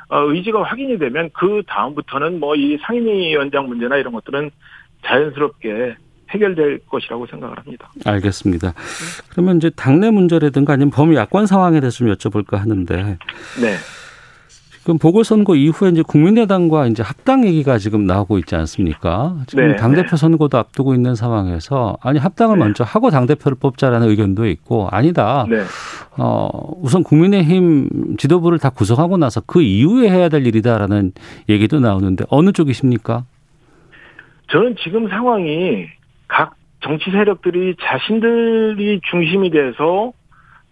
어, 0.09 0.19
의지가 0.19 0.63
확인이 0.63 0.97
되면 0.97 1.29
그 1.33 1.63
다음부터는 1.67 2.39
뭐 2.39 2.55
이 2.55 2.77
상임위원장 2.81 3.67
문제나 3.67 3.97
이런 3.97 4.13
것들은 4.13 4.51
자연스럽게 5.05 5.95
해결될 6.33 6.79
것이라고 6.89 7.25
생각을 7.27 7.57
합니다. 7.57 7.91
알겠습니다. 8.05 8.73
그러면 9.29 9.57
이제 9.57 9.69
당내 9.69 10.09
문제라든가 10.11 10.73
아니면 10.73 10.91
범위 10.91 11.15
야권 11.15 11.45
상황에 11.45 11.79
대해서 11.79 11.97
좀 11.97 12.13
여쭤볼까 12.13 12.57
하는데. 12.57 13.17
네. 13.61 13.75
지금 14.83 14.97
보궐선거 14.97 15.55
이후에 15.55 15.91
이제 15.91 16.01
국민의당과 16.01 16.87
이제 16.87 17.01
합당 17.01 17.45
얘기가 17.45 17.77
지금 17.77 18.05
나오고 18.05 18.37
있지 18.39 18.53
않습니까? 18.55 19.37
지금 19.47 19.69
네, 19.69 19.75
당대표 19.77 20.09
네. 20.09 20.15
선거도 20.17 20.57
앞두고 20.57 20.93
있는 20.93 21.15
상황에서 21.15 21.95
아니 22.01 22.19
합당을 22.19 22.57
네. 22.57 22.65
먼저 22.65 22.83
하고 22.83 23.09
당대표를 23.09 23.57
뽑자라는 23.61 24.09
의견도 24.09 24.45
있고 24.47 24.89
아니다. 24.91 25.45
네. 25.49 25.61
어, 26.17 26.49
우선 26.81 27.01
국민의힘 27.01 28.17
지도부를 28.17 28.59
다 28.59 28.69
구성하고 28.71 29.15
나서 29.15 29.41
그 29.45 29.61
이후에 29.61 30.09
해야 30.09 30.27
될 30.27 30.45
일이다라는 30.45 31.13
얘기도 31.47 31.79
나오는데 31.79 32.25
어느 32.27 32.51
쪽이십니까? 32.51 33.23
저는 34.51 34.75
지금 34.83 35.07
상황이 35.07 35.85
각 36.33 36.55
정치 36.81 37.11
세력들이 37.11 37.75
자신들이 37.79 39.01
중심이 39.09 39.51
돼서 39.51 40.11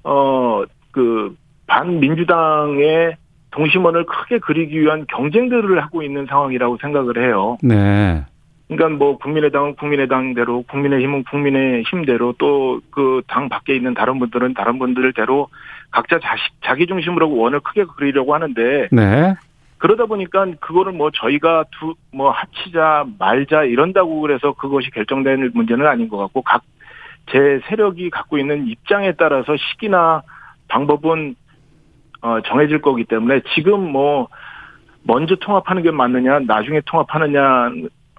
어 0.03 0.63
그 0.91 1.35
반민주당의 1.67 3.15
동심원을 3.51 4.05
크게 4.05 4.39
그리기 4.39 4.79
위한 4.81 5.05
경쟁들을 5.07 5.81
하고 5.81 6.03
있는 6.03 6.25
상황이라고 6.25 6.77
생각을 6.81 7.23
해요. 7.23 7.57
네. 7.63 8.25
그러니까 8.67 8.97
뭐 8.97 9.17
국민의당은 9.17 9.75
국민의당대로 9.75 10.63
국민의힘은 10.63 11.23
국민의힘대로 11.25 12.33
또 12.37 12.81
그 12.91 13.21
당 13.27 13.47
밖에 13.49 13.73
있는 13.75 13.93
다른 13.93 14.19
분들은 14.19 14.53
다른 14.53 14.79
분들대로 14.79 15.47
각자 15.91 16.19
자식 16.19 16.53
자기 16.61 16.87
중심으로 16.87 17.33
원을 17.37 17.61
크게 17.61 17.85
그리려고 17.95 18.33
하는데 18.33 18.89
네. 18.91 19.35
그러다 19.81 20.05
보니까 20.05 20.45
그거를 20.59 20.93
뭐 20.93 21.11
저희가 21.11 21.65
두 21.71 21.95
뭐 22.13 22.29
합치자 22.31 23.05
말자 23.19 23.63
이런다고 23.63 24.19
그래서 24.21 24.51
그것이 24.53 24.91
결정될 24.91 25.51
문제는 25.53 25.87
아닌 25.87 26.09
것 26.09 26.17
같고 26.17 26.41
각 26.41 26.61
제 27.31 27.61
세력이 27.67 28.09
갖고 28.09 28.37
있는 28.37 28.67
입장에 28.67 29.13
따라서 29.13 29.55
시기나 29.55 30.23
방법은 30.67 31.35
어 32.21 32.41
정해질 32.41 32.81
거기 32.81 33.03
때문에 33.03 33.41
지금 33.55 33.91
뭐 33.91 34.27
먼저 35.03 35.35
통합하는 35.35 35.81
게 35.81 35.91
맞느냐 35.91 36.39
나중에 36.39 36.81
통합하느냐 36.85 37.71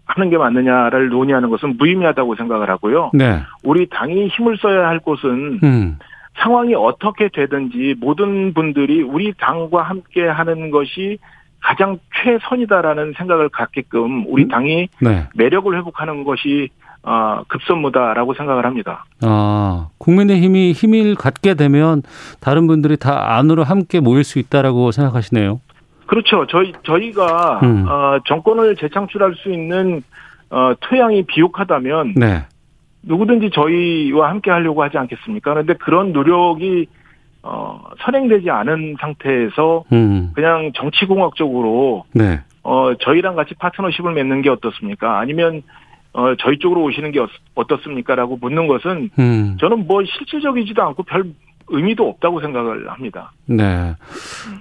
하는 0.04 0.30
게 0.30 0.36
맞느냐를 0.36 1.08
논의하는 1.08 1.50
것은 1.50 1.76
무의미하다고 1.76 2.34
생각을 2.34 2.68
하고요. 2.70 3.12
네. 3.14 3.40
우리 3.62 3.88
당이 3.88 4.28
힘을 4.28 4.56
써야 4.58 4.88
할 4.88 4.98
곳은 4.98 5.60
음. 5.62 5.98
상황이 6.38 6.74
어떻게 6.74 7.28
되든지 7.28 7.96
모든 8.00 8.52
분들이 8.54 9.02
우리 9.02 9.32
당과 9.34 9.82
함께 9.82 10.26
하는 10.26 10.70
것이 10.70 11.18
가장 11.62 11.98
최선이다라는 12.22 13.14
생각을 13.16 13.48
갖게끔 13.48 14.24
우리 14.26 14.44
음? 14.44 14.48
당이 14.48 14.88
네. 15.00 15.28
매력을 15.34 15.74
회복하는 15.76 16.24
것이 16.24 16.68
어, 17.04 17.42
급선무다라고 17.48 18.34
생각을 18.34 18.64
합니다. 18.64 19.04
아, 19.22 19.88
국민의힘이 19.98 20.72
힘을 20.72 21.14
갖게 21.14 21.54
되면 21.54 22.02
다른 22.40 22.66
분들이 22.66 22.96
다 22.96 23.36
안으로 23.36 23.64
함께 23.64 24.00
모일 24.00 24.22
수 24.22 24.38
있다라고 24.38 24.92
생각하시네요. 24.92 25.60
그렇죠. 26.06 26.46
저희 26.48 26.72
저희가 26.84 27.60
음. 27.62 27.86
어, 27.88 28.18
정권을 28.26 28.76
재창출할 28.76 29.34
수 29.36 29.50
있는 29.50 30.02
어, 30.50 30.74
토양이 30.80 31.24
비옥하다면 31.24 32.14
네. 32.16 32.44
누구든지 33.02 33.50
저희와 33.52 34.30
함께 34.30 34.50
하려고 34.50 34.82
하지 34.82 34.98
않겠습니까? 34.98 35.52
그런데 35.54 35.74
그런 35.74 36.12
노력이 36.12 36.86
어, 37.42 37.80
선행되지 38.04 38.50
않은 38.50 38.96
상태에서 39.00 39.84
음. 39.92 40.30
그냥 40.34 40.72
정치공학적으로 40.74 42.04
네. 42.12 42.40
어, 42.62 42.94
저희랑 43.00 43.34
같이 43.34 43.54
파트너십을 43.54 44.12
맺는 44.12 44.42
게 44.42 44.50
어떻습니까? 44.50 45.18
아니면 45.18 45.62
어, 46.12 46.34
저희 46.36 46.58
쪽으로 46.58 46.82
오시는 46.84 47.10
게 47.10 47.20
어떻습니까 47.54 48.14
라고 48.14 48.36
묻는 48.36 48.66
것은 48.66 49.10
음. 49.18 49.56
저는 49.58 49.86
뭐 49.86 50.04
실질적이지도 50.04 50.82
않고 50.82 51.02
별 51.04 51.24
의미도 51.68 52.08
없다고 52.08 52.40
생각을 52.40 52.90
합니다. 52.90 53.32
네. 53.46 53.94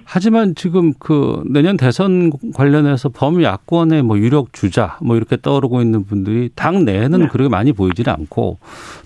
하지만 0.04 0.54
지금 0.54 0.92
그 0.98 1.42
내년 1.46 1.76
대선 1.76 2.32
관련해서 2.54 3.08
범야권의 3.10 4.02
뭐 4.02 4.18
유력 4.18 4.52
주자 4.52 4.98
뭐 5.00 5.16
이렇게 5.16 5.36
떠오르고 5.40 5.82
있는 5.82 6.04
분들이 6.04 6.50
당 6.54 6.84
내에는 6.84 7.18
네. 7.20 7.28
그렇게 7.28 7.48
많이 7.48 7.72
보이지는 7.72 8.12
않고 8.12 8.58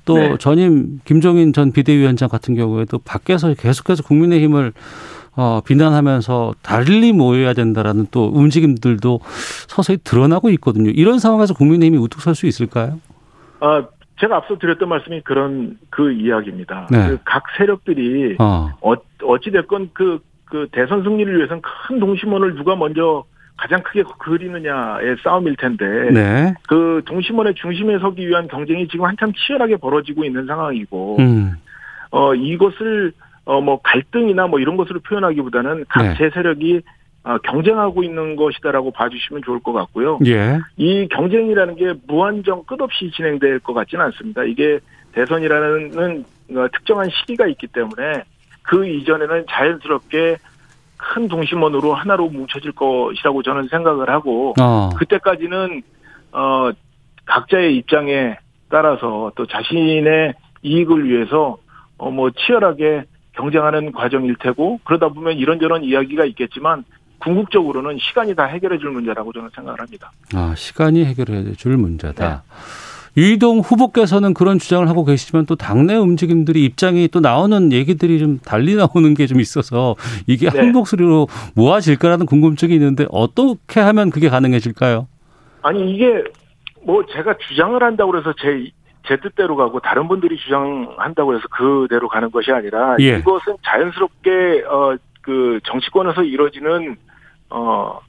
또 0.04 0.18
네. 0.18 0.36
전임 0.38 1.00
김종인 1.04 1.52
전 1.52 1.72
비대위원장 1.72 2.28
같은 2.28 2.54
경우에도 2.54 2.98
밖에서 2.98 3.54
계속해서 3.54 4.02
국민의힘을 4.02 4.72
어, 5.38 5.60
비난하면서 5.64 6.54
달리 6.62 7.12
모여야 7.12 7.52
된다라는 7.52 8.06
또 8.10 8.30
움직임들도 8.32 9.20
서서히 9.68 9.98
드러나고 10.02 10.48
있거든요. 10.50 10.90
이런 10.90 11.18
상황에서 11.18 11.52
국민의힘이 11.52 11.98
우뚝 12.02 12.22
설 12.22 12.34
수 12.34 12.46
있을까요? 12.46 12.98
아, 13.60 13.84
제가 14.20 14.36
앞서 14.36 14.56
드렸던 14.58 14.88
말씀이 14.88 15.20
그런 15.22 15.78
그 15.90 16.12
이야기입니다. 16.12 16.88
네. 16.90 17.08
그각 17.08 17.44
세력들이 17.56 18.36
어. 18.38 18.70
어, 18.80 19.38
찌 19.38 19.50
됐건 19.50 19.90
그, 19.92 20.20
그 20.46 20.68
대선 20.72 21.02
승리를 21.02 21.36
위해서는 21.36 21.62
큰 21.62 22.00
동심원을 22.00 22.54
누가 22.54 22.76
먼저 22.76 23.24
가장 23.56 23.82
크게 23.82 24.04
그리느냐의 24.18 25.16
싸움일 25.22 25.56
텐데 25.56 25.84
네. 26.12 26.54
그 26.68 27.02
동심원의 27.06 27.54
중심에 27.54 27.98
서기 27.98 28.26
위한 28.28 28.48
경쟁이 28.48 28.86
지금 28.88 29.06
한참 29.06 29.32
치열하게 29.32 29.76
벌어지고 29.76 30.24
있는 30.24 30.46
상황이고 30.46 31.16
음. 31.18 31.52
어 32.10 32.34
이것을 32.34 33.12
어 33.44 33.60
뭐 33.60 33.80
갈등이나 33.82 34.46
뭐 34.48 34.58
이런 34.58 34.76
것으로 34.76 35.00
표현하기보다는 35.00 35.86
각제 35.88 36.24
네. 36.24 36.30
세력이 36.30 36.76
어, 36.76 36.80
경쟁하고 37.42 38.04
있는 38.04 38.36
것이다라고 38.36 38.92
봐주시면 38.92 39.42
좋을 39.44 39.60
것 39.60 39.72
같고요. 39.72 40.18
예. 40.26 40.58
이 40.76 41.08
경쟁이라는 41.08 41.76
게 41.76 41.94
무한정 42.06 42.64
끝없이 42.64 43.10
진행될 43.10 43.60
것 43.60 43.74
같지는 43.74 44.04
않습니다. 44.06 44.44
이게 44.44 44.78
대선이라는 45.12 46.24
어, 46.50 46.66
특정한 46.72 47.08
시기가 47.10 47.46
있기 47.48 47.66
때문에 47.68 48.22
그 48.62 48.86
이전에는 48.86 49.46
자연스럽게 49.50 50.36
큰 50.96 51.28
동심원으로 51.28 51.94
하나로 51.94 52.28
뭉쳐질 52.28 52.72
것이라고 52.72 53.42
저는 53.42 53.68
생각을 53.68 54.10
하고 54.10 54.54
어. 54.60 54.90
그때까지는 54.96 55.82
어 56.32 56.70
각자의 57.24 57.76
입장에 57.76 58.36
따라서 58.70 59.30
또 59.36 59.46
자신의 59.46 60.34
이익을 60.62 61.08
위해서 61.08 61.58
어뭐 61.98 62.30
치열하게 62.30 63.04
경쟁하는 63.32 63.92
과정일 63.92 64.36
테고 64.36 64.80
그러다 64.84 65.08
보면 65.08 65.36
이런저런 65.36 65.84
이야기가 65.84 66.24
있겠지만 66.24 66.84
궁극적으로는 67.18 67.98
시간이 68.00 68.34
다 68.34 68.44
해결해 68.44 68.78
줄 68.78 68.90
문제라고 68.90 69.32
저는 69.32 69.48
생각을 69.54 69.80
합니다. 69.80 70.10
아, 70.34 70.54
시간이 70.56 71.04
해결해 71.04 71.52
줄 71.54 71.76
문제다. 71.76 72.28
네. 72.28 72.36
유이동 73.18 73.60
후보께서는 73.60 74.34
그런 74.34 74.58
주장을 74.58 74.86
하고 74.90 75.04
계시지만 75.06 75.46
또 75.46 75.56
당내 75.56 75.96
움직임들이 75.96 76.62
입장이 76.66 77.08
또 77.08 77.20
나오는 77.20 77.72
얘기들이 77.72 78.18
좀 78.18 78.38
달리 78.44 78.74
나오는 78.76 79.14
게 79.14 79.26
좀 79.26 79.40
있어서 79.40 79.96
이게 80.26 80.50
네. 80.50 80.58
한 80.58 80.72
목소리로 80.72 81.26
모아질까라는 81.54 82.26
궁금증이 82.26 82.74
있는데 82.74 83.06
어떻게 83.10 83.80
하면 83.80 84.10
그게 84.10 84.28
가능해질까요? 84.28 85.08
아니 85.62 85.94
이게 85.94 86.22
뭐 86.84 87.04
제가 87.06 87.34
주장을 87.48 87.82
한다고 87.82 88.12
그래서 88.12 88.34
제, 88.40 88.70
제 89.08 89.16
뜻대로 89.16 89.56
가고 89.56 89.80
다른 89.80 90.06
분들이 90.08 90.36
주장한다고 90.36 91.34
해서 91.34 91.42
그대로 91.50 92.08
가는 92.08 92.30
것이 92.30 92.52
아니라 92.52 92.96
예. 93.00 93.16
이것은 93.18 93.56
자연스럽게 93.64 94.64
어 94.68 94.94
그 95.26 95.60
정치권에서 95.64 96.22
이루어지는 96.22 96.96
어 97.50 98.00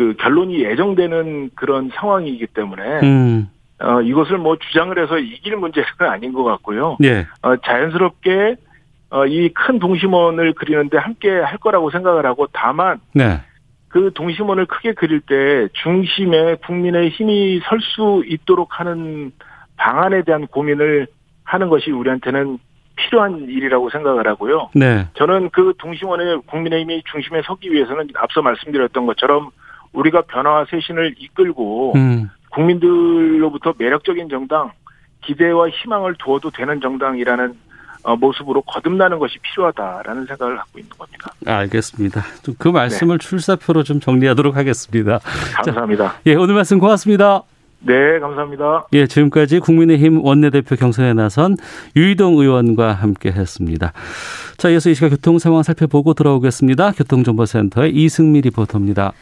그 0.00 0.14
결론이 0.18 0.62
예정되는 0.62 1.50
그런 1.54 1.90
상황이기 1.94 2.46
때문에 2.46 3.00
음. 3.02 3.48
어 3.80 4.00
이것을 4.00 4.38
뭐 4.38 4.56
주장을 4.56 4.96
해서 4.98 5.18
이길 5.18 5.56
문제는 5.56 5.86
아닌 5.98 6.32
것 6.32 6.42
같고요. 6.44 6.96
예. 7.02 7.26
어 7.42 7.56
자연스럽게 7.56 8.56
어 9.10 9.26
이 9.26 9.50
큰 9.52 9.78
동심원을 9.78 10.54
그리는데 10.54 10.96
함께 10.96 11.28
할 11.30 11.58
거라고 11.58 11.90
생각을 11.90 12.24
하고 12.24 12.46
다만 12.52 13.00
네. 13.12 13.40
그 13.88 14.12
동심원을 14.14 14.66
크게 14.66 14.94
그릴 14.94 15.20
때 15.20 15.68
중심에 15.82 16.54
국민의 16.66 17.10
힘이 17.10 17.60
설 17.64 17.80
수 17.80 18.22
있도록 18.26 18.78
하는 18.80 19.32
방안에 19.76 20.22
대한 20.22 20.46
고민을 20.46 21.08
하는 21.44 21.68
것이 21.68 21.90
우리한테는 21.90 22.58
필요한 23.00 23.48
일이라고 23.48 23.90
생각을 23.90 24.26
하고요. 24.26 24.70
네. 24.74 25.06
저는 25.14 25.50
그 25.50 25.72
동심원의 25.78 26.42
국민의힘이 26.46 27.02
중심에 27.10 27.42
서기 27.44 27.72
위해서는 27.72 28.08
앞서 28.16 28.42
말씀드렸던 28.42 29.06
것처럼 29.06 29.50
우리가 29.92 30.22
변화와 30.22 30.66
쇄신을 30.70 31.14
이끌고 31.18 31.94
음. 31.96 32.30
국민들로부터 32.50 33.74
매력적인 33.78 34.28
정당, 34.28 34.72
기대와 35.22 35.68
희망을 35.68 36.14
두어도 36.18 36.50
되는 36.50 36.80
정당이라는 36.80 37.54
어, 38.02 38.16
모습으로 38.16 38.62
거듭나는 38.62 39.18
것이 39.18 39.38
필요하다라는 39.42 40.24
생각을 40.24 40.56
갖고 40.56 40.78
있는 40.78 40.90
겁니다. 40.96 41.32
알겠습니다. 41.46 42.22
좀그 42.42 42.68
말씀을 42.68 43.18
출사표로 43.18 43.82
좀 43.82 44.00
정리하도록 44.00 44.56
하겠습니다. 44.56 45.18
감사합니다. 45.56 46.14
예, 46.26 46.34
오늘 46.34 46.54
말씀 46.54 46.78
고맙습니다. 46.78 47.42
네, 47.82 48.18
감사합니다. 48.20 48.86
예, 48.92 49.06
지금까지 49.06 49.58
국민의힘 49.58 50.22
원내대표 50.22 50.76
경선에 50.76 51.14
나선 51.14 51.56
유이동 51.96 52.38
의원과 52.38 52.92
함께 52.92 53.30
했습니다. 53.32 53.92
자, 54.58 54.68
이어서 54.68 54.90
이 54.90 54.94
시각 54.94 55.08
교통 55.08 55.38
상황 55.38 55.62
살펴보고 55.62 56.12
돌아오겠습니다. 56.12 56.92
교통정보센터의 56.92 57.94
이승미 57.94 58.42
리포터입니다. 58.42 59.12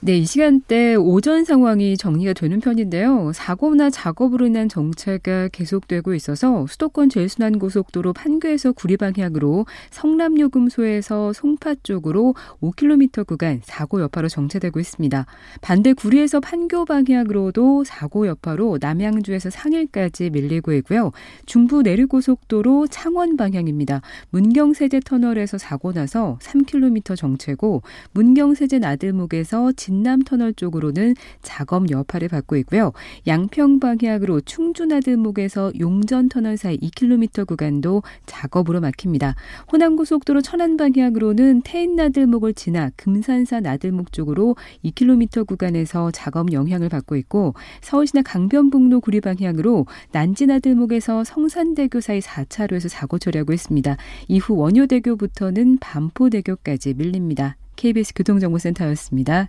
네, 0.00 0.16
이 0.16 0.24
시간대 0.24 0.94
오전 0.94 1.44
상황이 1.44 1.96
정리가 1.96 2.32
되는 2.32 2.60
편인데요. 2.60 3.32
사고나 3.34 3.90
작업으로 3.90 4.46
인한 4.46 4.68
정체가 4.68 5.48
계속되고 5.48 6.14
있어서 6.14 6.66
수도권 6.68 7.08
제일순환고속도로 7.08 8.12
판교에서 8.12 8.70
구리 8.70 8.96
방향으로 8.96 9.66
성남요금소에서 9.90 11.32
송파 11.32 11.74
쪽으로 11.82 12.36
5km 12.62 13.26
구간 13.26 13.60
사고 13.64 14.00
여파로 14.00 14.28
정체되고 14.28 14.78
있습니다. 14.78 15.26
반대 15.62 15.92
구리에서 15.94 16.38
판교 16.38 16.84
방향으로도 16.84 17.82
사고 17.82 18.28
여파로 18.28 18.78
남양주에서 18.80 19.50
상일까지 19.50 20.30
밀리고 20.30 20.74
있고요. 20.74 21.10
중부 21.44 21.82
내륙고속도로 21.82 22.86
창원 22.86 23.36
방향입니다. 23.36 24.02
문경세제 24.30 25.00
터널에서 25.04 25.58
사고 25.58 25.92
나서 25.92 26.38
3km 26.40 27.16
정체고 27.16 27.82
문경세제 28.12 28.78
나들목에서 28.78 29.72
진남 29.88 30.20
터널 30.20 30.52
쪽으로는 30.52 31.14
작업 31.40 31.90
여파를 31.90 32.28
받고 32.28 32.56
있고요. 32.56 32.92
양평 33.26 33.80
방향으로 33.80 34.42
충주나들목에서 34.42 35.72
용전 35.80 36.28
터널 36.28 36.58
사이 36.58 36.76
2km 36.76 37.46
구간도 37.46 38.02
작업으로 38.26 38.82
막힙니다. 38.82 39.34
호남고속도로 39.72 40.42
천안 40.42 40.76
방향으로는 40.76 41.62
태인나들목을 41.62 42.52
지나 42.52 42.90
금산사 42.96 43.60
나들목 43.60 44.12
쪽으로 44.12 44.56
2km 44.84 45.46
구간에서 45.46 46.10
작업 46.10 46.52
영향을 46.52 46.90
받고 46.90 47.16
있고 47.16 47.54
서울시나 47.80 48.20
강변북로 48.20 49.00
구리 49.00 49.22
방향으로 49.22 49.86
난지나들목에서 50.12 51.24
성산대교 51.24 52.02
사이 52.02 52.20
4차로에서 52.20 52.90
사고 52.90 53.18
처리하고 53.18 53.54
있습니다. 53.54 53.96
이후 54.28 54.54
원효대교부터는 54.54 55.78
반포대교까지 55.78 56.92
밀립니다. 56.92 57.56
KBS 57.76 58.12
교통정보센터였습니다. 58.14 59.48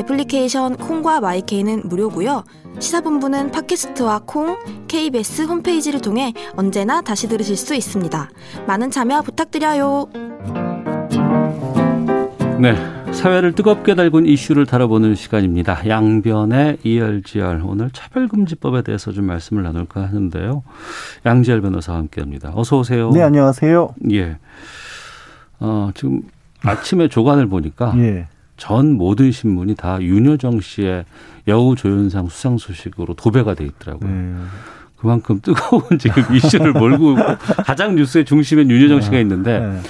애플리케이션 0.00 0.76
콩과 0.76 1.20
마이케이는 1.20 1.82
무료고요. 1.84 2.44
시사본부는 2.78 3.50
팟캐스트와 3.50 4.22
콩, 4.24 4.56
KBS 4.88 5.42
홈페이지를 5.42 6.00
통해 6.00 6.32
언제나 6.56 7.02
다시 7.02 7.28
들으실 7.28 7.56
수 7.56 7.74
있습니다. 7.74 8.30
많은 8.66 8.90
참여 8.90 9.22
부탁드려요. 9.22 10.08
네. 12.60 12.74
사회를 13.12 13.52
뜨겁게 13.52 13.96
달군 13.96 14.24
이슈를 14.24 14.64
다뤄보는 14.64 15.16
시간입니다. 15.16 15.86
양변의 15.86 16.78
이열지열. 16.84 17.62
오늘 17.66 17.90
차별금지법에 17.90 18.82
대해서 18.82 19.12
좀 19.12 19.26
말씀을 19.26 19.64
나눌까 19.64 20.02
하는데요. 20.02 20.62
양지열 21.26 21.60
변호사와 21.60 21.98
함께 21.98 22.20
합니다. 22.20 22.52
어서 22.54 22.78
오세요. 22.78 23.10
네, 23.10 23.20
안녕하세요. 23.20 23.94
예. 24.12 24.38
어, 25.58 25.90
지금 25.94 26.22
아침에 26.62 27.08
조간을 27.08 27.48
보니까 27.48 27.92
예. 27.98 28.28
전 28.60 28.92
모든 28.92 29.32
신문이 29.32 29.74
다 29.74 29.96
윤여정 30.02 30.60
씨의 30.60 31.06
여우 31.48 31.74
조연상 31.76 32.28
수상 32.28 32.58
소식으로 32.58 33.14
도배가 33.14 33.54
돼 33.54 33.64
있더라고요. 33.64 34.10
네. 34.10 34.34
그만큼 34.98 35.40
뜨거운 35.40 35.82
지금 35.98 36.22
이슈를 36.36 36.74
몰고 36.74 37.12
있고 37.12 37.22
가장 37.64 37.96
뉴스의 37.96 38.26
중심엔 38.26 38.68
윤여정 38.68 39.00
씨가 39.00 39.18
있는데 39.20 39.60
네. 39.60 39.80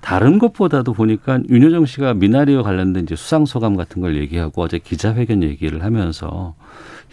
다른 0.00 0.38
것보다도 0.38 0.92
보니까 0.92 1.40
윤여정 1.48 1.86
씨가 1.86 2.14
미나리와 2.14 2.62
관련된 2.62 3.02
이제 3.02 3.16
수상 3.16 3.46
소감 3.46 3.74
같은 3.76 4.00
걸 4.00 4.16
얘기하고 4.16 4.62
어제 4.62 4.78
기자회견 4.78 5.42
얘기를 5.42 5.82
하면서 5.82 6.54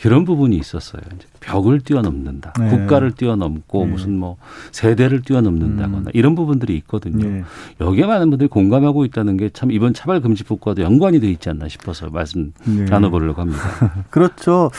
이런 0.06 0.26
부분이 0.26 0.56
있었어요. 0.58 1.02
이제 1.16 1.26
벽을 1.40 1.82
뛰어넘는다. 1.82 2.54
네. 2.60 2.70
국가를 2.70 3.12
뛰어넘고 3.12 3.86
네. 3.86 3.92
무슨 3.92 4.18
뭐 4.18 4.38
세대를 4.72 5.24
뛰어넘는다거나 5.24 5.98
음. 5.98 6.12
이런 6.14 6.36
부분들이 6.36 6.76
있거든요. 6.78 7.26
예. 7.28 7.44
여기에 7.82 8.06
많은 8.06 8.30
분들이 8.30 8.48
공감하고 8.48 9.04
있다는 9.06 9.38
게 9.38 9.50
참 9.58 9.72
이번 9.72 9.94
차별 9.94 10.22
금지법과도 10.22 10.84
연관이 10.84 11.20
돼 11.20 11.30
있지 11.32 11.50
않나 11.50 11.68
싶어서 11.68 12.10
말씀 12.12 12.54
네. 12.66 12.86
나눠보려고 12.86 13.42
합니다. 13.42 13.60
그렇죠. 14.12 14.70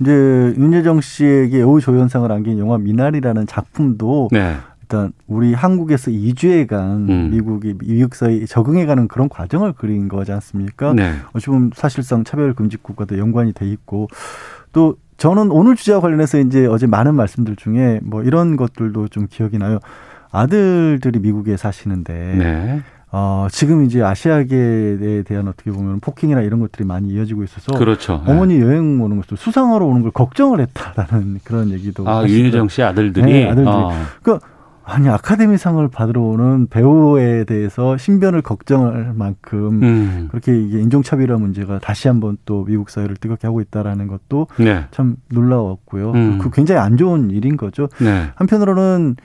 이제 0.00 0.12
윤여정 0.12 1.00
씨에게 1.00 1.60
여우 1.60 1.80
조연상을 1.80 2.30
안긴 2.30 2.58
영화 2.58 2.76
미나리라는 2.76 3.46
작품도 3.46 4.28
네. 4.32 4.56
일단 4.82 5.12
우리 5.26 5.54
한국에서 5.54 6.10
이주해간 6.10 7.08
음. 7.08 7.30
미국이 7.32 7.74
미국 7.78 8.14
사회에 8.14 8.44
적응해가는 8.44 9.08
그런 9.08 9.28
과정을 9.28 9.72
그린 9.72 10.08
거지 10.08 10.32
않습니까? 10.32 10.92
네. 10.92 11.14
어찌 11.32 11.46
보면 11.46 11.70
사실상 11.74 12.22
차별금지법과도 12.24 13.18
연관이 13.18 13.52
돼 13.52 13.66
있고 13.68 14.08
또 14.76 14.96
저는 15.16 15.50
오늘 15.50 15.74
주제와 15.74 16.00
관련해서 16.00 16.38
이제 16.38 16.66
어제 16.66 16.86
많은 16.86 17.14
말씀들 17.14 17.56
중에 17.56 17.98
뭐 18.02 18.22
이런 18.22 18.58
것들도 18.58 19.08
좀 19.08 19.26
기억이 19.26 19.56
나요. 19.56 19.78
아들들이 20.30 21.18
미국에 21.18 21.56
사시는데 21.56 22.34
네. 22.36 22.82
어, 23.10 23.46
지금 23.50 23.86
이제 23.86 24.02
아시아계에 24.02 25.22
대한 25.22 25.48
어떻게 25.48 25.70
보면 25.70 26.00
폭행이나 26.00 26.42
이런 26.42 26.60
것들이 26.60 26.84
많이 26.84 27.08
이어지고 27.08 27.42
있어서 27.44 27.72
그렇죠. 27.72 28.22
네. 28.26 28.32
어머니 28.32 28.60
여행 28.60 29.00
오는 29.00 29.16
것도 29.16 29.36
수상하러 29.36 29.86
오는 29.86 30.02
걸 30.02 30.10
걱정을 30.10 30.60
했다라는 30.60 31.40
그런 31.42 31.70
얘기도 31.70 32.06
아, 32.06 32.18
하시더라고요. 32.18 32.38
윤여정 32.38 32.68
씨 32.68 32.82
아들들이. 32.82 33.32
네, 33.32 33.44
아들들이. 33.48 33.74
어. 33.74 33.92
아니 34.88 35.08
아카데미상을 35.08 35.88
받으러 35.88 36.22
오는 36.22 36.68
배우에 36.68 37.42
대해서 37.42 37.96
신변을 37.96 38.40
걱정할 38.42 39.12
만큼 39.14 39.82
음. 39.82 40.28
그렇게 40.30 40.56
이게 40.56 40.78
인종차별화 40.78 41.38
문제가 41.38 41.80
다시 41.80 42.06
한번 42.06 42.36
또 42.44 42.64
미국 42.64 42.88
사회를 42.88 43.16
뜨겁게 43.16 43.48
하고 43.48 43.60
있다라는 43.60 44.06
것도 44.06 44.46
네. 44.58 44.84
참 44.92 45.16
놀라웠고요. 45.30 46.12
음. 46.12 46.38
그 46.38 46.50
굉장히 46.50 46.80
안 46.80 46.96
좋은 46.96 47.32
일인 47.32 47.56
거죠. 47.56 47.88
네. 47.98 48.28
한편으로는 48.36 49.16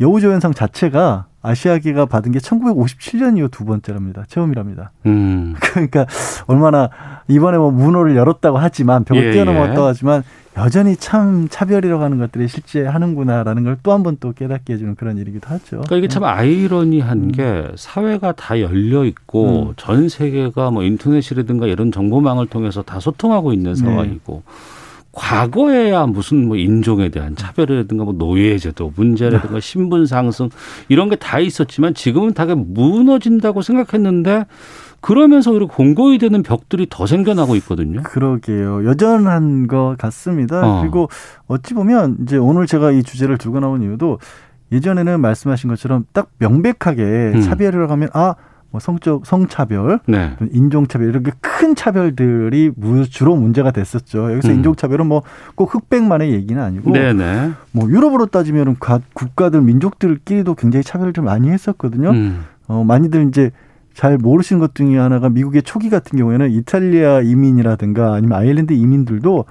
여우조연상 0.00 0.54
자체가 0.54 1.26
아시아계가 1.42 2.04
받은 2.06 2.32
게 2.32 2.38
1957년 2.38 3.38
이후 3.38 3.48
두 3.50 3.64
번째랍니다. 3.64 4.24
처음이랍니다. 4.28 4.92
음. 5.06 5.54
그러니까 5.60 6.06
얼마나 6.46 6.90
이번에 7.28 7.56
뭐 7.56 7.70
문호를 7.70 8.14
열었다고 8.16 8.58
하지만 8.58 9.04
벽을 9.04 9.28
예, 9.28 9.32
뛰어넘었다고 9.32 9.80
예. 9.82 9.86
하지만 9.86 10.22
여전히 10.58 10.96
참 10.96 11.48
차별이라고 11.48 12.02
하는 12.02 12.18
것들이 12.18 12.46
실제 12.48 12.84
하는구나라는 12.84 13.64
걸 13.64 13.76
또 13.82 13.92
한 13.92 14.02
번 14.02 14.16
또 14.20 14.32
깨닫게 14.32 14.74
해주는 14.74 14.96
그런 14.96 15.16
일이기도 15.16 15.48
하죠. 15.48 15.64
그러니까 15.82 15.96
이게 15.96 16.08
참 16.08 16.24
아이러니한 16.24 17.18
음. 17.18 17.32
게 17.32 17.68
사회가 17.76 18.32
다 18.32 18.60
열려 18.60 19.04
있고 19.06 19.68
음. 19.70 19.74
전 19.78 20.08
세계가 20.10 20.70
뭐 20.72 20.82
인터넷이라든가 20.82 21.66
이런 21.66 21.90
정보망을 21.92 22.48
통해서 22.48 22.82
다 22.82 23.00
소통하고 23.00 23.54
있는 23.54 23.72
네. 23.74 23.80
상황이고 23.80 24.42
과거에야 25.12 26.06
무슨 26.06 26.46
뭐 26.46 26.56
인종에 26.56 27.08
대한 27.08 27.34
차별이라든가 27.34 28.04
뭐 28.04 28.14
노예제도 28.14 28.92
문제라든가 28.94 29.58
신분 29.60 30.06
상승 30.06 30.48
이런 30.88 31.08
게 31.08 31.16
다 31.16 31.38
있었지만 31.40 31.94
지금은 31.94 32.32
다 32.32 32.46
무너진다고 32.46 33.62
생각했는데 33.62 34.44
그러면서 35.00 35.50
오히려 35.50 35.66
공고히 35.66 36.18
되는 36.18 36.42
벽들이 36.42 36.86
더 36.88 37.06
생겨나고 37.06 37.56
있거든요. 37.56 38.02
그러게요. 38.02 38.84
여전한 38.86 39.66
것 39.66 39.96
같습니다. 39.98 40.60
어. 40.66 40.80
그리고 40.82 41.08
어찌 41.46 41.74
보면 41.74 42.18
이제 42.22 42.36
오늘 42.36 42.66
제가 42.66 42.90
이 42.92 43.02
주제를 43.02 43.38
들고 43.38 43.60
나온 43.60 43.82
이유도 43.82 44.18
예전에는 44.72 45.20
말씀하신 45.20 45.70
것처럼 45.70 46.04
딱 46.12 46.30
명백하게 46.38 47.02
음. 47.34 47.40
차별이라고 47.40 47.90
하면 47.92 48.08
아, 48.12 48.34
뭐 48.72 48.80
성적 48.80 49.26
성차별, 49.26 49.98
네. 50.06 50.36
인종차별 50.52 51.08
이렇게 51.08 51.32
큰 51.40 51.74
차별들이 51.74 52.70
무- 52.76 53.04
주로 53.08 53.34
문제가 53.34 53.70
됐었죠. 53.72 54.32
여기서 54.32 54.48
음. 54.50 54.54
인종차별은 54.56 55.06
뭐 55.06 55.22
꼭 55.56 55.74
흑백만의 55.74 56.32
얘기는 56.32 56.60
아니고 56.62 56.92
네네. 56.92 57.50
뭐 57.72 57.88
유럽으로 57.90 58.26
따지면 58.26 58.76
국가들 59.12 59.60
민족들끼리도 59.60 60.54
굉장히 60.54 60.84
차별을 60.84 61.12
좀 61.12 61.24
많이 61.24 61.50
했었거든요. 61.50 62.10
음. 62.10 62.44
어, 62.68 62.84
많이들 62.84 63.26
이제 63.28 63.50
잘 63.92 64.16
모르시는 64.16 64.60
것 64.60 64.74
중에 64.76 64.96
하나가 64.96 65.28
미국의 65.28 65.62
초기 65.62 65.90
같은 65.90 66.16
경우에는 66.18 66.50
이탈리아 66.52 67.20
이민이라든가 67.22 68.14
아니면 68.14 68.38
아일랜드 68.38 68.72
이민들도 68.72 69.44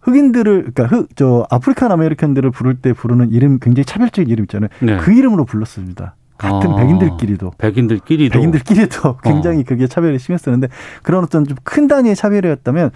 흑인들을 0.00 0.72
그러니까 0.74 0.86
흑 0.96 1.08
저 1.16 1.46
African 1.50 1.92
American들을 1.92 2.50
부를 2.50 2.74
때 2.76 2.92
부르는 2.92 3.30
이름 3.30 3.58
굉장히 3.58 3.84
차별적인 3.84 4.30
이름 4.30 4.44
있잖아요. 4.44 4.68
네. 4.80 4.96
그 4.98 5.12
이름으로 5.12 5.44
불렀습니다. 5.44 6.14
같은 6.44 6.70
아. 6.72 6.76
백인들끼리도 6.76 7.52
백인들끼리도 7.58 8.32
백인들끼리도 8.34 9.16
굉장히 9.24 9.64
그게 9.64 9.86
차별이 9.86 10.18
심했었는데 10.18 10.68
그런 11.02 11.24
어떤 11.24 11.44
좀 11.44 11.56
큰 11.64 11.88
단위의 11.88 12.14
차별이었다면 12.14 12.90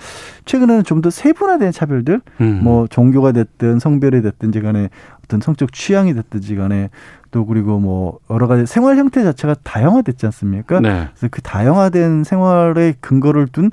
최근에는 0.44 0.84
좀 0.84 0.98
더 1.00 1.10
세분화된 1.10 1.72
차별들 1.72 2.20
음. 2.40 2.60
뭐 2.62 2.86
종교가 2.88 3.32
됐든 3.32 3.78
성별이 3.78 4.22
됐든지 4.22 4.60
간에 4.60 4.88
어떤 5.24 5.40
성적 5.40 5.72
취향이 5.72 6.12
됐든지 6.14 6.56
간에 6.56 6.90
또 7.30 7.46
그리고 7.46 7.78
뭐 7.78 8.18
여러 8.30 8.46
가지 8.46 8.66
생활 8.66 8.96
형태 8.96 9.22
자체가 9.22 9.54
다양화됐지 9.62 10.26
않습니까? 10.26 10.80
네. 10.80 11.08
그래서 11.14 11.28
그 11.30 11.40
다양화된 11.42 12.24
생활에 12.24 12.94
근거를 13.00 13.46
둔 13.48 13.70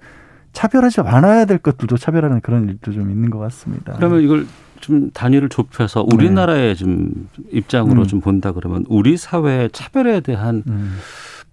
차별하지 0.54 1.02
않아야 1.02 1.46
될 1.46 1.58
것들도 1.58 1.98
차별하는 1.98 2.42
그런 2.42 2.70
일도 2.70 2.92
좀 2.92 3.10
있는 3.10 3.30
것 3.30 3.40
같습니다. 3.40 3.94
그러면 3.94 4.22
이걸 4.22 4.46
좀 4.82 5.12
단위를 5.12 5.50
좁혀서 5.50 6.06
우리나라의 6.12 6.76
좀 6.76 7.28
입장으로 7.52 7.96
네. 7.96 8.02
음. 8.02 8.08
좀 8.08 8.22
본다 8.22 8.52
그러면 8.52 8.86
우리 8.88 9.18
사회의 9.18 9.70
차별에 9.72 10.22
대한 10.22 10.64
음. 10.68 10.96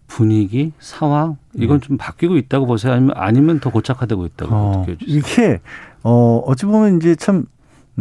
분위기, 0.06 0.72
상황 0.78 1.38
이건 1.54 1.80
좀 1.80 1.96
바뀌고 1.96 2.36
있다고 2.36 2.66
보세요? 2.66 2.92
아니면 2.92 3.14
아니면 3.16 3.60
더 3.60 3.70
고착화되고 3.70 4.26
있다고 4.26 4.54
어, 4.54 4.84
느껴지세요 4.86 5.18
이게 5.18 5.60
어 6.02 6.42
어찌 6.46 6.66
보면 6.66 6.98
이제 6.98 7.14
참 7.14 7.46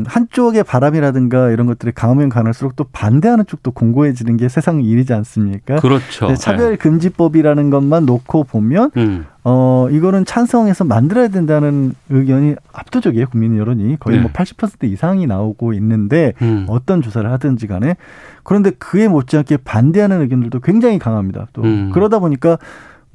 한쪽의 0.05 0.63
바람이라든가 0.63 1.51
이런 1.51 1.67
것들이 1.67 1.91
강하면 1.91 2.29
강할수록 2.29 2.75
또 2.75 2.85
반대하는 2.91 3.45
쪽도 3.45 3.71
공고해지는 3.71 4.37
게 4.37 4.47
세상 4.47 4.81
일이지 4.81 5.13
않습니까? 5.13 5.77
그렇죠. 5.77 6.27
네, 6.27 6.35
차별 6.35 6.77
금지법이라는 6.77 7.69
것만 7.69 8.05
놓고 8.05 8.45
보면 8.45 8.91
네. 8.95 9.03
음. 9.03 9.25
어 9.43 9.87
이거는 9.89 10.23
찬성해서 10.25 10.83
만들어야 10.83 11.27
된다는 11.29 11.95
의견이 12.09 12.55
압도적이에요 12.73 13.27
국민 13.27 13.57
여론이 13.57 13.97
거의 13.99 14.19
네. 14.19 14.27
뭐80% 14.27 14.83
이상이 14.83 15.25
나오고 15.25 15.73
있는데 15.73 16.33
음. 16.43 16.67
어떤 16.69 17.01
조사를 17.01 17.29
하든지 17.31 17.65
간에 17.65 17.95
그런데 18.43 18.69
그에 18.71 19.07
못지않게 19.07 19.57
반대하는 19.57 20.21
의견들도 20.21 20.59
굉장히 20.59 20.99
강합니다. 20.99 21.47
또 21.53 21.63
음. 21.63 21.89
그러다 21.91 22.19
보니까 22.19 22.59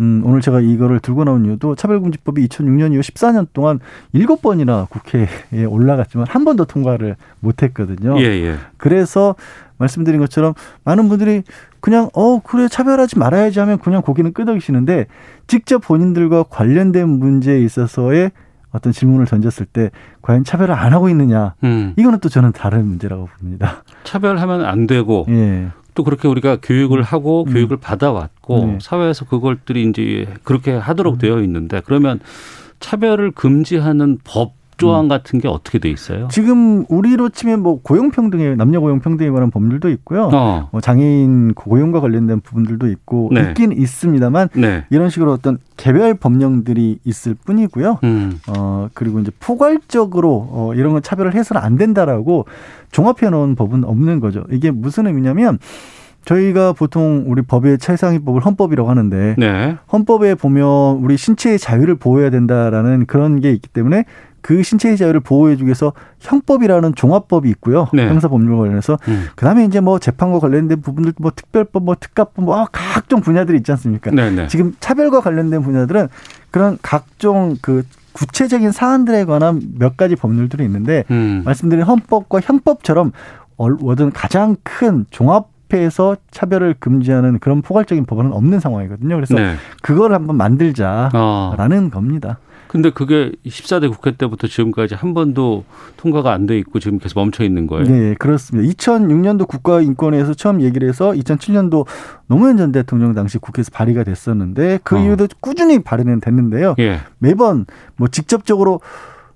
음, 0.01 0.23
오늘 0.25 0.41
제가 0.41 0.61
이거를 0.61 1.01
들고 1.01 1.25
나온 1.25 1.45
이유도 1.47 1.75
차별금지법이 1.75 2.47
2006년 2.49 2.93
이후 2.93 3.01
14년 3.01 3.47
동안 3.53 3.81
일곱 4.12 4.43
번이나 4.43 4.87
국회에 4.91 5.65
올라갔지만 5.67 6.27
한 6.29 6.45
번도 6.45 6.67
통과를 6.67 7.17
못했거든요. 7.41 8.21
예, 8.21 8.25
예. 8.25 8.57
그래서 8.77 9.37
말씀드린 9.79 10.21
것처럼 10.21 10.55
많은 10.85 11.09
분들이 11.09 11.43
그냥 11.81 12.11
어 12.15 12.41
그래 12.41 12.69
차별하지 12.69 13.19
말아야지 13.19 13.61
하면 13.61 13.79
그냥 13.79 14.03
고개는 14.03 14.33
끄덕이시는데 14.33 15.07
직접 15.47 15.79
본인들과 15.81 16.45
관련된 16.45 17.09
문제에 17.09 17.61
있어서의 17.61 18.31
어떤 18.73 18.93
질문을 18.93 19.27
던졌을 19.27 19.67
때 19.67 19.91
과연 20.23 20.45
차별을 20.45 20.75
안 20.75 20.93
하고 20.93 21.09
있느냐 21.09 21.55
음. 21.65 21.95
이거는 21.97 22.19
또 22.21 22.29
저는 22.29 22.53
다른 22.53 22.87
문제라고 22.87 23.29
봅니다. 23.39 23.83
차별하면 24.05 24.65
안 24.65 24.87
되고 24.87 25.27
예. 25.29 25.69
또 25.95 26.05
그렇게 26.05 26.29
우리가 26.29 26.59
교육을 26.62 27.03
하고 27.03 27.45
음. 27.47 27.53
교육을 27.53 27.79
받아왔고 27.79 28.67
네. 28.67 28.79
사회에서 28.81 29.25
그것들이 29.25 29.89
이제 29.89 30.29
그렇게 30.45 30.73
하도록 30.73 31.15
음. 31.15 31.19
되어 31.19 31.41
있는데 31.41 31.81
그러면 31.85 32.21
차별을 32.81 33.31
금지하는 33.31 34.19
법 34.25 34.53
조항 34.77 35.09
같은 35.09 35.41
게 35.41 35.49
어떻게 35.49 35.79
돼 35.79 35.89
있어요? 35.89 36.29
지금 36.31 36.85
우리로 36.89 37.31
치면 37.31 37.62
뭐 37.62 37.81
고용평등에 37.83 38.57
남녀 38.57 38.81
고용평등에 38.81 39.31
관한 39.31 39.51
법률도 39.51 39.89
있고요. 39.91 40.31
어. 40.33 40.69
뭐 40.73 40.81
장애인 40.81 41.55
고용과 41.55 42.01
관련된 42.01 42.41
부분들도 42.41 42.89
있고 42.89 43.31
네. 43.33 43.41
있긴 43.49 43.73
있습니다만 43.73 44.51
네. 44.55 44.85
이런 44.91 45.11
식으로 45.11 45.33
어떤 45.33 45.59
개별 45.77 46.15
법령들이 46.15 46.99
있을 47.05 47.35
뿐이고요. 47.35 48.01
음. 48.05 48.41
어 48.49 48.89
그리고 48.95 49.21
이제 49.21 49.31
포괄적으로 49.41 50.49
어 50.51 50.73
이런 50.75 50.93
건 50.93 51.03
차별을 51.03 51.35
해서는 51.35 51.62
안 51.62 51.77
된다라고 51.77 52.47
종합해 52.93 53.31
놓은 53.31 53.55
법은 53.55 53.85
없는 53.85 54.21
거죠. 54.21 54.45
이게 54.51 54.71
무슨 54.71 55.07
의미냐면 55.07 55.59
저희가 56.27 56.73
보통 56.73 57.25
우리 57.29 57.41
법의 57.43 57.79
최상위법을 57.79 58.45
헌법이라고 58.45 58.91
하는데 58.91 59.37
네. 59.39 59.77
헌법에 59.93 60.35
보면 60.35 60.97
우리 60.97 61.17
신체의 61.17 61.59
자유를 61.59 61.95
보호해야 61.95 62.31
된다라는 62.31 63.07
그런 63.07 63.41
게 63.41 63.53
있기 63.53 63.69
때문에 63.69 64.05
그 64.46 64.62
신체의 64.62 64.96
자유를 64.96 65.18
보호해 65.18 65.56
주기 65.56 65.66
위해서 65.66 65.92
형법이라는 66.20 66.94
종합법이 66.94 67.48
있고요. 67.50 67.88
네. 67.92 68.06
형사법률과 68.06 68.59
관련해서 68.59 68.96
음. 69.09 69.26
그다음에 69.35 69.64
이제 69.64 69.80
뭐 69.80 69.98
재판과 69.98 70.38
관련된 70.38 70.82
부분들 70.82 71.14
뭐 71.18 71.32
특별법 71.35 71.82
뭐 71.82 71.96
특가법 71.98 72.44
뭐 72.44 72.64
각종 72.70 73.22
분야들이 73.22 73.59
있지 73.59 73.72
않습니까? 73.72 74.12
네, 74.12 74.30
네. 74.30 74.46
지금 74.46 74.76
차별과 74.78 75.20
관련된 75.22 75.62
분야들은 75.62 76.06
그런 76.52 76.78
각종 76.80 77.56
그 77.61 77.82
구체적인 78.12 78.70
사안들에 78.70 79.24
관한 79.24 79.61
몇 79.80 79.96
가지 79.96 80.14
법률들이 80.14 80.64
있는데 80.64 81.02
음. 81.11 81.42
말씀드린 81.44 81.82
헌법과 81.82 82.38
형법처럼 82.38 83.11
어떤 83.56 84.12
가장 84.12 84.54
큰 84.62 85.06
종합해서 85.11 86.18
차별을 86.30 86.76
금지하는 86.78 87.40
그런 87.40 87.62
포괄적인 87.62 88.06
법안은 88.06 88.32
없는 88.32 88.61
상황이거든요. 88.61 89.16
그래서 89.16 89.35
네. 89.35 89.56
그걸 89.82 90.14
한번 90.14 90.37
만들자라는 90.37 91.11
어. 91.14 91.90
겁니다. 91.90 92.38
근데 92.68 92.90
그게 92.90 93.33
14대 93.46 93.90
국회 93.90 94.12
때부터 94.12 94.46
지금까지 94.46 94.94
한 94.94 95.14
번도 95.14 95.64
통과가 95.96 96.33
안 96.33 96.46
돼 96.46 96.59
있고 96.59 96.79
지금 96.79 96.98
계속 96.98 97.18
멈춰 97.18 97.42
있는 97.44 97.66
거예요. 97.66 97.85
네, 97.85 98.14
그렇습니다. 98.18 98.72
2006년도 98.72 99.48
국가인권위에서 99.48 100.35
처음 100.35 100.61
얘기를 100.62 100.88
해서 100.88 101.11
2007년도 101.12 101.87
노무현 102.29 102.57
전 102.57 102.72
대통령 102.72 103.14
당시 103.14 103.38
국회에서 103.38 103.70
발의가 103.72 104.05
됐었는데 104.05 104.81
그 104.85 104.96
어. 104.96 105.00
이후에도 105.02 105.26
꾸준히 105.40 105.81
발의는 105.81 106.20
됐는데요. 106.20 106.76
예. 106.79 107.00
매번 107.18 107.66
뭐 107.96 108.09
직접적으로 108.09 108.81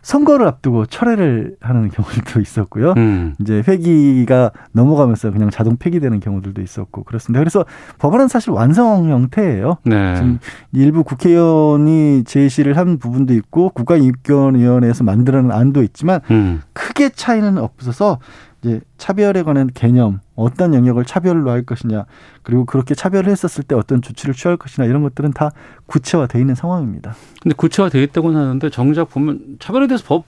선거를 0.02 0.46
앞두고 0.46 0.86
철회를 0.86 1.56
하는 1.60 1.88
경우들도 1.90 2.40
있었고요. 2.40 2.94
음. 2.96 3.34
이제 3.40 3.62
회기가 3.66 4.50
넘어가면서 4.72 5.30
그냥 5.30 5.50
자동 5.50 5.76
폐기되는 5.76 6.20
경우들도 6.20 6.62
있었고 6.62 7.04
그렇습니다. 7.04 7.40
그래서 7.40 7.64
법안은 7.98 8.28
사실 8.28 8.50
완성 8.50 9.10
형태예요. 9.10 9.76
네. 9.84 10.16
지금 10.16 10.38
일부 10.72 11.04
국회의원이 11.04 12.24
제시를 12.24 12.76
한 12.76 12.98
부분도 12.98 13.34
있고 13.34 13.70
국가인권위원회에서 13.70 15.04
만들어낸 15.04 15.50
안도 15.52 15.82
있지만 15.82 16.20
음. 16.30 16.62
크게 16.72 17.10
차이는 17.10 17.58
없어서 17.58 18.18
이제 18.62 18.80
차별에 18.98 19.42
관한 19.42 19.70
개념, 19.72 20.20
어떤 20.34 20.74
영역을 20.74 21.04
차별로 21.04 21.50
할 21.50 21.62
것이냐, 21.62 22.04
그리고 22.42 22.64
그렇게 22.66 22.94
차별을 22.94 23.30
했었을 23.30 23.64
때 23.64 23.74
어떤 23.74 24.02
조치를 24.02 24.34
취할 24.34 24.56
것이냐 24.56 24.86
이런 24.86 25.02
것들은 25.02 25.32
다 25.32 25.50
구체화돼 25.86 26.38
있는 26.38 26.54
상황입니다. 26.54 27.14
근데 27.42 27.54
구체화되어 27.54 28.02
있다고는 28.02 28.38
하는데 28.38 28.70
정작 28.70 29.08
보면 29.10 29.56
차별에 29.60 29.86
대해서 29.86 30.04
법 30.06 30.24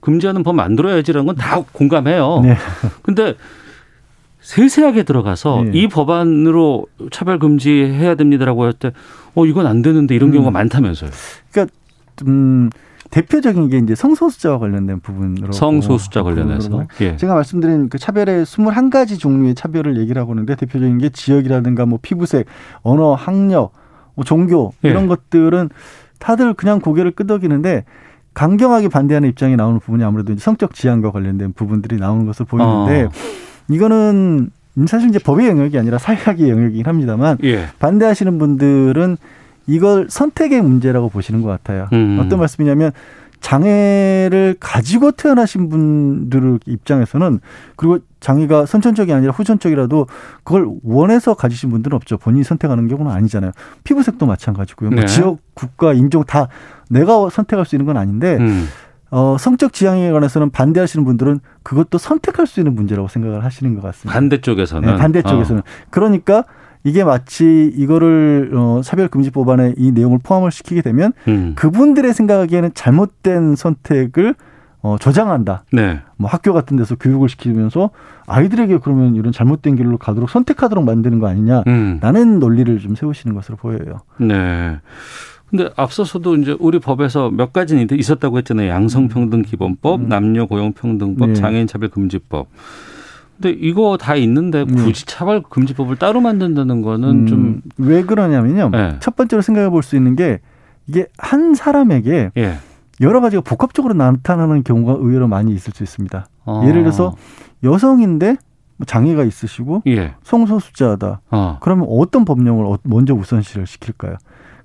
금지하는 0.00 0.42
법 0.42 0.54
만들어야지라는 0.54 1.26
건 1.26 1.36
다 1.36 1.60
공감해요. 1.72 2.40
네. 2.44 2.56
근데 3.02 3.34
세세하게 4.40 5.02
들어가서 5.02 5.64
네. 5.64 5.70
이 5.74 5.88
법안으로 5.88 6.86
차별 7.10 7.38
금지해야 7.40 8.14
됩니다라고 8.14 8.64
할 8.64 8.72
때 8.74 8.92
어 9.34 9.44
이건 9.44 9.66
안 9.66 9.82
되는데 9.82 10.14
이런 10.14 10.30
경우가 10.32 10.50
음. 10.50 10.52
많다면서요. 10.54 11.10
그러니까 11.52 11.74
음, 12.26 12.70
대표적인 13.10 13.68
게 13.68 13.78
이제 13.78 13.94
성소수자와 13.94 14.58
관련된 14.58 15.00
부분으로 15.00 15.52
성소수자 15.52 16.20
어, 16.20 16.24
관련해서. 16.24 16.86
예. 17.00 17.16
제가 17.16 17.34
말씀드린 17.34 17.88
그 17.88 17.98
차별의 17.98 18.44
21가지 18.44 19.18
종류의 19.18 19.54
차별을 19.54 19.98
얘기를 19.98 20.20
하고 20.20 20.32
있는데 20.32 20.54
대표적인 20.56 20.98
게 20.98 21.08
지역이라든가 21.08 21.86
뭐 21.86 21.98
피부색, 22.00 22.46
언어, 22.82 23.14
학력, 23.14 23.72
뭐 24.14 24.24
종교 24.24 24.72
예. 24.84 24.90
이런 24.90 25.06
것들은 25.06 25.70
다들 26.18 26.54
그냥 26.54 26.80
고개를 26.80 27.12
끄덕이는데 27.12 27.84
강경하게 28.34 28.88
반대하는 28.88 29.28
입장이 29.30 29.56
나오는 29.56 29.78
부분이 29.80 30.04
아무래도 30.04 30.32
이제 30.32 30.42
성적 30.42 30.74
지향과 30.74 31.10
관련된 31.10 31.52
부분들이 31.54 31.96
나오는 31.96 32.26
것으로 32.26 32.46
보이는데 32.46 33.04
어. 33.04 33.10
이거는 33.70 34.50
사실 34.86 35.08
이제 35.08 35.18
법의 35.18 35.48
영역이 35.48 35.78
아니라 35.78 35.96
사회학의 35.96 36.50
영역이긴 36.50 36.86
합니다만 36.86 37.38
예. 37.44 37.66
반대하시는 37.78 38.38
분들은 38.38 39.16
이걸 39.66 40.06
선택의 40.08 40.62
문제라고 40.62 41.08
보시는 41.08 41.42
것 41.42 41.48
같아요. 41.48 41.88
음. 41.92 42.18
어떤 42.20 42.38
말씀이냐면 42.38 42.92
장애를 43.40 44.56
가지고 44.58 45.12
태어나신 45.12 45.68
분들 45.68 46.58
입장에서는 46.66 47.40
그리고 47.76 47.98
장애가 48.20 48.66
선천적이 48.66 49.12
아니라 49.12 49.32
후천적이라도 49.32 50.06
그걸 50.42 50.68
원해서 50.82 51.34
가지신 51.34 51.70
분들은 51.70 51.94
없죠. 51.96 52.16
본인이 52.18 52.44
선택하는 52.44 52.88
경우는 52.88 53.12
아니잖아요. 53.12 53.52
피부색도 53.84 54.26
마찬가지고요. 54.26 54.90
뭐 54.90 54.96
네. 54.96 55.02
뭐 55.02 55.06
지역, 55.06 55.38
국가, 55.54 55.92
인종 55.92 56.24
다 56.24 56.48
내가 56.88 57.28
선택할 57.30 57.66
수 57.66 57.76
있는 57.76 57.86
건 57.86 57.96
아닌데 57.96 58.36
음. 58.36 58.66
어, 59.10 59.36
성적 59.38 59.72
지향에 59.72 60.10
관해서는 60.10 60.50
반대하시는 60.50 61.04
분들은 61.04 61.40
그것도 61.62 61.98
선택할 61.98 62.46
수 62.46 62.60
있는 62.60 62.74
문제라고 62.74 63.06
생각을 63.08 63.44
하시는 63.44 63.74
것 63.74 63.82
같습니다. 63.82 64.12
반대쪽에서는 64.12 64.88
네, 64.88 64.96
반대쪽에서는. 64.96 65.60
어. 65.60 65.64
그러니까 65.90 66.44
이게 66.86 67.02
마치 67.02 67.72
이거를 67.76 68.52
어, 68.54 68.80
차별금지법안에 68.84 69.74
이 69.76 69.90
내용을 69.90 70.20
포함을 70.22 70.52
시키게 70.52 70.82
되면 70.82 71.12
음. 71.26 71.54
그분들의 71.56 72.14
생각하기에는 72.14 72.70
잘못된 72.74 73.56
선택을 73.56 74.36
어, 74.82 74.96
조장한다. 74.96 75.64
네. 75.72 75.98
뭐 76.16 76.30
학교 76.30 76.52
같은 76.52 76.76
데서 76.76 76.94
교육을 76.94 77.28
시키면서 77.28 77.90
아이들에게 78.28 78.78
그러면 78.78 79.16
이런 79.16 79.32
잘못된 79.32 79.74
길로 79.74 79.98
가도록 79.98 80.30
선택하도록 80.30 80.84
만드는 80.84 81.18
거 81.18 81.26
아니냐. 81.26 81.64
음. 81.66 81.98
라는 82.00 82.38
논리를 82.38 82.78
좀 82.78 82.94
세우시는 82.94 83.34
것으로 83.34 83.56
보여요. 83.56 83.98
네. 84.18 84.78
근데 85.50 85.68
앞서서도 85.74 86.36
이제 86.36 86.56
우리 86.60 86.78
법에서 86.78 87.32
몇 87.32 87.52
가지는 87.52 87.88
있었다고 87.90 88.38
했잖아요. 88.38 88.70
양성평등 88.70 89.42
기본법, 89.42 90.02
음. 90.02 90.08
남녀 90.08 90.46
고용 90.46 90.72
평등법, 90.72 91.30
네. 91.30 91.34
장애인 91.34 91.66
차별 91.66 91.88
금지법. 91.88 92.46
근데 93.40 93.50
이거 93.50 93.96
다 93.98 94.14
있는데 94.16 94.64
네. 94.64 94.82
굳이 94.82 95.04
차별 95.06 95.42
금지법을 95.42 95.96
따로 95.96 96.20
만든다는 96.20 96.82
거는 96.82 97.28
음, 97.28 97.62
좀왜 97.76 98.02
그러냐면요. 98.04 98.70
네. 98.70 98.96
첫 99.00 99.14
번째로 99.16 99.42
생각해 99.42 99.68
볼 99.70 99.82
수 99.82 99.96
있는 99.96 100.16
게 100.16 100.40
이게 100.86 101.06
한 101.18 101.54
사람에게 101.54 102.30
예. 102.36 102.54
여러 103.00 103.20
가지가 103.20 103.42
복합적으로 103.42 103.92
나타나는 103.94 104.62
경우가 104.64 104.94
의외로 105.00 105.28
많이 105.28 105.52
있을 105.54 105.72
수 105.74 105.82
있습니다. 105.82 106.26
어. 106.46 106.62
예를 106.66 106.82
들어서 106.82 107.14
여성인데 107.62 108.36
뭐 108.78 108.84
장애가 108.86 109.24
있으시고 109.24 109.82
예. 109.86 110.14
성소수자다. 110.22 111.20
어. 111.30 111.58
그러면 111.60 111.86
어떤 111.90 112.24
법령을 112.24 112.64
어- 112.66 112.78
먼저 112.84 113.14
우선시를 113.14 113.66
시킬까요? 113.66 114.16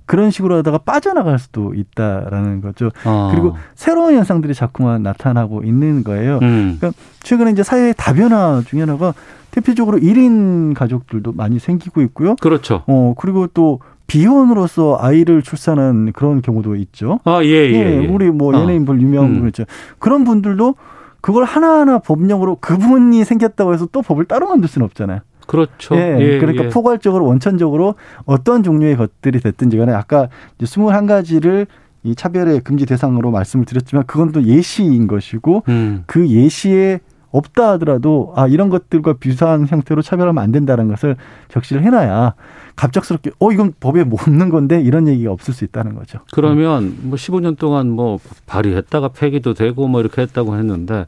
그런 0.06 0.30
식으로 0.30 0.58
하다가 0.58 0.78
빠져나갈 0.78 1.38
수도 1.38 1.74
있다라는 1.74 2.60
거죠. 2.60 2.90
어. 3.04 3.30
그리고 3.32 3.56
새로운 3.74 4.14
현상들이 4.14 4.54
자꾸만 4.54 5.02
나타나고 5.02 5.62
있는 5.64 6.04
거예요. 6.04 6.38
음. 6.42 6.80
최근에 7.22 7.52
이제 7.52 7.62
사회의 7.62 7.94
다변화 7.96 8.62
중에 8.66 8.80
하나가 8.80 9.14
대표적으로 9.50 9.98
1인 9.98 10.74
가족들도 10.74 11.32
많이 11.32 11.58
생기고 11.58 12.00
있고요. 12.02 12.36
그렇죠. 12.36 12.82
어, 12.86 13.14
그리고 13.16 13.46
또 13.48 13.80
비혼으로서 14.06 14.98
아이를 15.00 15.42
출산한 15.42 16.12
그런 16.12 16.42
경우도 16.42 16.76
있죠. 16.76 17.20
아, 17.24 17.42
예, 17.42 17.48
예. 17.48 18.02
예. 18.02 18.06
우리 18.06 18.30
뭐 18.30 18.54
어. 18.54 18.60
연예인들 18.60 19.00
유명한 19.00 19.30
음. 19.30 19.38
분 19.40 19.48
있죠. 19.48 19.64
그런 19.98 20.24
분들도 20.24 20.74
그걸 21.20 21.44
하나하나 21.44 21.98
법령으로 22.00 22.56
그분이 22.56 23.24
생겼다고 23.24 23.72
해서 23.72 23.86
또 23.92 24.02
법을 24.02 24.24
따로 24.24 24.48
만들 24.48 24.68
수는 24.68 24.84
없잖아요. 24.86 25.20
그렇죠. 25.46 25.94
예, 25.96 26.16
예, 26.20 26.38
그러니까 26.38 26.64
예. 26.64 26.68
포괄적으로 26.68 27.26
원천적으로 27.26 27.94
어떤 28.24 28.62
종류의 28.62 28.96
것들이 28.96 29.40
됐든지 29.40 29.76
간에 29.76 29.92
아까 29.92 30.28
이제 30.58 30.66
21가지를 30.66 31.66
이 32.04 32.14
차별의 32.14 32.60
금지 32.60 32.84
대상으로 32.86 33.30
말씀을 33.30 33.64
드렸지만 33.64 34.04
그건 34.06 34.32
또 34.32 34.42
예시인 34.42 35.06
것이고 35.06 35.64
음. 35.68 36.02
그 36.06 36.28
예시에 36.28 37.00
없다 37.32 37.70
하더라도 37.72 38.32
아 38.36 38.46
이런 38.46 38.68
것들과 38.68 39.14
비슷한 39.14 39.66
형태로 39.66 40.02
차별하면 40.02 40.42
안 40.42 40.52
된다는 40.52 40.88
것을 40.88 41.16
적시를 41.48 41.82
해놔야 41.82 42.34
갑작스럽게 42.76 43.32
어 43.38 43.50
이건 43.52 43.72
법에 43.80 44.04
뭐 44.04 44.18
없는 44.20 44.50
건데 44.50 44.80
이런 44.80 45.08
얘기가 45.08 45.32
없을 45.32 45.52
수 45.54 45.64
있다는 45.64 45.94
거죠. 45.94 46.20
그러면 46.32 46.96
뭐 47.02 47.16
15년 47.16 47.58
동안 47.58 47.90
뭐 47.90 48.18
발의했다가 48.46 49.08
폐기도 49.08 49.54
되고 49.54 49.88
뭐 49.88 50.00
이렇게 50.00 50.22
했다고 50.22 50.56
했는데 50.56 51.06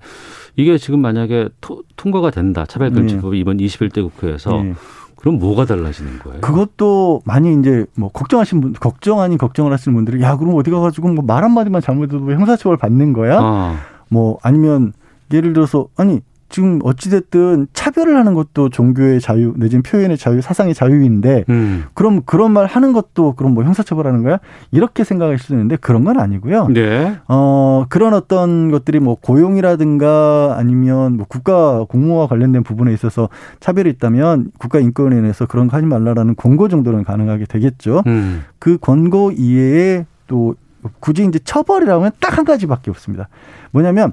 이게 0.56 0.78
지금 0.78 1.00
만약에 1.00 1.48
토- 1.60 1.82
통과가 1.96 2.30
된다. 2.30 2.64
차별금지법이 2.66 3.38
이번 3.38 3.56
21대 3.58 4.02
국회에서 4.02 4.64
예. 4.64 4.74
그럼 5.16 5.38
뭐가 5.38 5.64
달라지는 5.64 6.18
거예요? 6.18 6.40
그것도 6.42 7.22
많이 7.24 7.58
이제 7.58 7.86
뭐 7.96 8.10
걱정하신 8.10 8.60
분 8.60 8.72
걱정 8.74 9.20
아닌 9.20 9.38
걱정을 9.38 9.72
하시는 9.72 9.94
분들이 9.94 10.22
야 10.22 10.36
그럼 10.36 10.54
어디 10.56 10.70
가가지고 10.70 11.08
뭐 11.08 11.24
말 11.24 11.44
한마디만 11.44 11.80
잘못해도 11.80 12.30
형사처벌 12.30 12.76
받는 12.76 13.14
거야? 13.14 13.38
아, 13.40 13.76
뭐 14.10 14.38
아니면 14.42 14.92
예를 15.32 15.52
들어서 15.52 15.88
아니 15.96 16.20
지금 16.50 16.78
어찌됐든 16.84 17.66
차별을 17.72 18.16
하는 18.16 18.34
것도 18.34 18.68
종교의 18.68 19.20
자유 19.20 19.54
내지는 19.56 19.82
표현의 19.82 20.16
자유 20.16 20.40
사상의 20.40 20.72
자유인데 20.72 21.46
음. 21.48 21.84
그럼 21.94 22.20
그런 22.24 22.52
말 22.52 22.66
하는 22.66 22.92
것도 22.92 23.32
그럼 23.34 23.54
뭐 23.54 23.64
형사처벌하는 23.64 24.22
거야 24.22 24.38
이렇게 24.70 25.02
생각할 25.02 25.38
수도 25.38 25.54
있는데 25.54 25.74
그런 25.76 26.04
건 26.04 26.20
아니고요 26.20 26.68
네. 26.68 27.16
어 27.26 27.86
그런 27.88 28.14
어떤 28.14 28.70
것들이 28.70 29.00
뭐 29.00 29.16
고용이라든가 29.20 30.54
아니면 30.56 31.16
뭐 31.16 31.26
국가 31.28 31.84
공무와 31.88 32.28
관련된 32.28 32.62
부분에 32.62 32.92
있어서 32.92 33.30
차별이 33.58 33.90
있다면 33.90 34.52
국가인권위원회에서 34.58 35.46
그런 35.46 35.66
거 35.66 35.76
하지 35.76 35.86
말라라는 35.86 36.36
권고 36.36 36.68
정도는 36.68 37.02
가능하게 37.02 37.46
되겠죠 37.46 38.04
음. 38.06 38.44
그 38.60 38.78
권고 38.78 39.32
이외에 39.32 40.06
또 40.28 40.54
굳이 41.00 41.24
이제 41.24 41.38
처벌이라고 41.42 42.00
하면 42.00 42.12
딱 42.20 42.34
한 42.36 42.44
가지밖에 42.44 42.90
없습니다. 42.90 43.28
뭐냐면 43.70 44.12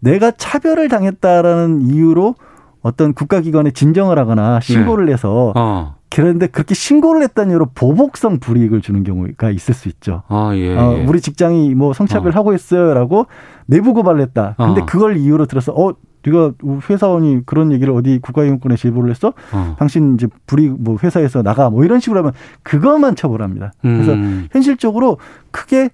내가 0.00 0.30
차별을 0.30 0.88
당했다라는 0.88 1.82
이유로 1.82 2.34
어떤 2.82 3.12
국가기관에 3.12 3.72
진정을 3.72 4.18
하거나 4.18 4.60
신고를 4.60 5.10
해서 5.10 5.52
어. 5.56 5.96
그런데 6.10 6.46
그렇게 6.46 6.74
신고를 6.74 7.22
했다는 7.22 7.50
이유로 7.50 7.66
보복성 7.74 8.38
불이익을 8.38 8.80
주는 8.80 9.02
경우가 9.04 9.50
있을 9.50 9.74
수 9.74 9.88
있죠. 9.88 10.22
아, 10.28 10.52
예. 10.54 10.74
어, 10.76 10.96
예. 10.98 11.04
우리 11.04 11.20
직장이 11.20 11.74
뭐 11.74 11.92
성차별 11.92 12.32
어. 12.32 12.36
하고 12.36 12.54
있어요라고 12.54 13.26
내부 13.66 13.92
고발을 13.92 14.20
했다. 14.22 14.54
근데 14.56 14.82
어. 14.82 14.86
그걸 14.86 15.16
이유로 15.16 15.46
들어서 15.46 15.72
어 15.72 15.94
네가 16.24 16.52
회사원이 16.88 17.42
그런 17.46 17.72
얘기를 17.72 17.92
어디 17.92 18.18
국가인권에 18.20 18.76
제보를 18.76 19.10
했어? 19.10 19.32
어. 19.52 19.76
당신 19.78 20.14
이제 20.14 20.26
불이 20.46 20.68
뭐 20.78 20.96
회사에서 21.02 21.42
나가 21.42 21.70
뭐 21.70 21.84
이런 21.84 22.00
식으로 22.00 22.20
하면 22.20 22.32
그것만 22.62 23.14
처벌합니다. 23.16 23.72
그래서 23.82 24.12
음. 24.12 24.48
현실적으로 24.52 25.18
크게 25.50 25.90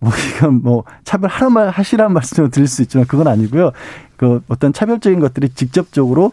뭐 0.00 0.12
이건 0.36 0.62
뭐 0.62 0.84
차별 1.04 1.30
하란 1.30 1.52
말 1.52 1.68
하시란 1.70 2.12
말씀을 2.12 2.50
드릴 2.50 2.68
수 2.68 2.82
있지만 2.82 3.06
그건 3.06 3.26
아니고요. 3.28 3.72
그 4.16 4.42
어떤 4.48 4.72
차별적인 4.72 5.20
것들이 5.20 5.48
직접적으로 5.50 6.32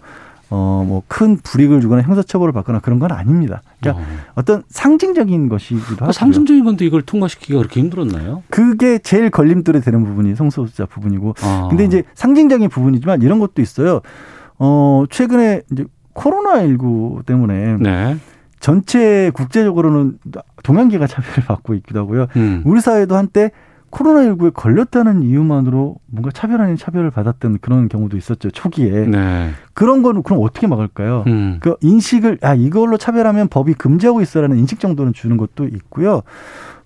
어 0.50 0.84
뭐 0.88 1.02
큰 1.08 1.38
불이익을 1.38 1.82
주거나 1.82 2.04
형사처벌을 2.04 2.54
받거나 2.54 2.80
그런 2.80 3.00
건 3.00 3.12
아닙니다. 3.12 3.64
그러니까 3.80 4.04
어. 4.04 4.08
어떤 4.36 4.64
상징적인 4.70 5.50
것이기도 5.50 5.96
아, 6.02 6.04
하고 6.04 6.12
상징적인 6.12 6.64
건데 6.64 6.86
이걸 6.86 7.02
통과시키기가 7.02 7.58
그렇게 7.58 7.80
힘들었나요? 7.80 8.44
그게 8.50 9.00
제일 9.00 9.32
걸림돌이 9.32 9.82
되는 9.82 10.04
부분이 10.04 10.36
성소수자 10.36 10.86
부분이고 10.86 11.34
아. 11.42 11.68
근데 11.70 11.84
이제 11.86 12.04
상징적인 12.14 12.70
부분이지만 12.70 13.24
이런 13.24 13.40
것도 13.40 13.62
있어요. 13.62 14.02
어 14.60 15.04
최근에 15.10 15.64
이제 15.72 15.86
코로나 16.14 16.62
19 16.62 17.24
때문에 17.26 17.78
네. 17.80 18.18
전체 18.66 19.30
국제적으로는 19.36 20.18
동양계가 20.64 21.06
차별을 21.06 21.36
받고 21.46 21.76
있기도 21.76 22.00
하고요. 22.00 22.26
음. 22.36 22.64
우리 22.66 22.82
사회도 22.82 23.16
한때 23.16 23.52
코로나19에 23.92 24.56
걸렸다는 24.56 25.22
이유만으로 25.22 25.98
뭔가 26.08 26.32
차별 26.34 26.62
아닌 26.62 26.76
차별을 26.76 27.12
받았던 27.12 27.60
그런 27.62 27.88
경우도 27.88 28.18
있었죠. 28.18 28.50
초기에. 28.50 29.06
네. 29.06 29.52
그런 29.76 30.02
거는 30.02 30.24
그럼 30.24 30.40
어떻게 30.42 30.66
막을까요? 30.66 31.26
음. 31.28 31.58
그 31.60 31.76
인식을 31.82 32.40
아 32.42 32.56
이걸로 32.56 32.98
차별하면 32.98 33.50
법이 33.50 33.76
금지하고 33.76 34.24
있어라는 34.24 34.58
인식 34.58 34.80
정도는 34.80 35.14
주는 35.14 35.38
것도 35.38 35.66
있고요. 35.68 36.24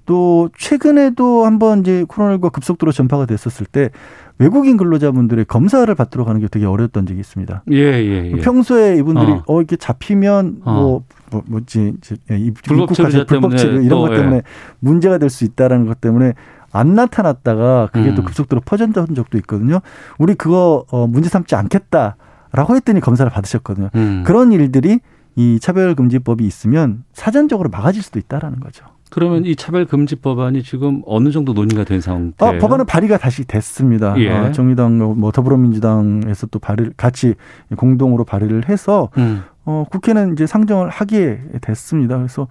또 0.05 0.49
최근에도 0.57 1.45
한번 1.45 1.79
이제 1.79 2.03
코로나19가 2.09 2.51
급속도로 2.51 2.91
전파가 2.91 3.25
됐었을 3.25 3.65
때 3.65 3.89
외국인 4.37 4.75
근로자분들의 4.75 5.45
검사를 5.45 5.93
받도록 5.93 6.27
하는 6.27 6.41
게 6.41 6.47
되게 6.47 6.65
어려웠던 6.65 7.05
적이 7.05 7.19
있습니다. 7.19 7.63
예, 7.71 7.75
예, 7.77 8.31
예. 8.31 8.35
평소에 8.37 8.97
이분들이 8.97 9.31
어. 9.31 9.43
어, 9.47 9.59
이렇게 9.59 9.75
잡히면 9.75 10.61
어. 10.65 11.03
뭐, 11.31 11.41
뭐 11.47 11.59
뭐지 11.59 11.93
이제 11.97 12.15
이- 12.31 12.51
불법 12.51 12.93
체류자 12.93 13.25
불법 13.25 13.55
체류 13.57 13.77
이런 13.83 13.89
또, 13.89 14.01
것 14.01 14.09
때문에 14.15 14.35
예. 14.37 14.41
문제가 14.79 15.17
될 15.17 15.29
수 15.29 15.43
있다라는 15.45 15.85
것 15.85 15.99
때문에 16.01 16.33
안 16.71 16.93
나타났다가 16.95 17.89
그게 17.91 18.13
또 18.13 18.21
음. 18.21 18.25
급속도로 18.25 18.61
퍼졌던 18.65 19.15
적도 19.15 19.37
있거든요. 19.39 19.79
우리 20.19 20.35
그거 20.35 20.85
어, 20.91 21.07
문제 21.07 21.27
삼지 21.29 21.55
않겠다라고 21.55 22.75
했더니 22.75 22.99
검사를 22.99 23.29
받으셨거든요. 23.31 23.89
음. 23.95 24.23
그런 24.25 24.51
일들이 24.51 24.99
이 25.35 25.59
차별금지법이 25.61 26.45
있으면 26.45 27.03
사전적으로 27.13 27.69
막아질 27.69 28.01
수도 28.03 28.19
있다라는 28.19 28.59
거죠. 28.59 28.85
그러면 29.11 29.43
이 29.45 29.55
차별금지 29.55 30.17
법안이 30.17 30.61
지금 30.61 31.01
어느 31.07 31.31
정도 31.31 31.53
논의가 31.53 31.83
된 31.83 31.99
상태예요? 32.01 32.57
어, 32.57 32.59
법안은 32.59 32.85
발의가 32.85 33.17
다시 33.17 33.43
됐습니다. 33.45 34.13
예. 34.19 34.29
어, 34.31 34.51
정의당, 34.51 34.99
뭐 35.19 35.31
더불어민주당에서 35.31 36.45
또 36.47 36.59
발의를 36.59 36.93
같이 36.95 37.33
공동으로 37.75 38.23
발의를 38.23 38.69
해서 38.69 39.09
음. 39.17 39.43
어, 39.69 39.85
국회는 39.91 40.33
이제 40.33 40.47
상정을 40.47 40.89
하게 40.89 41.39
됐습니다. 41.61 42.17
그래서 42.17 42.47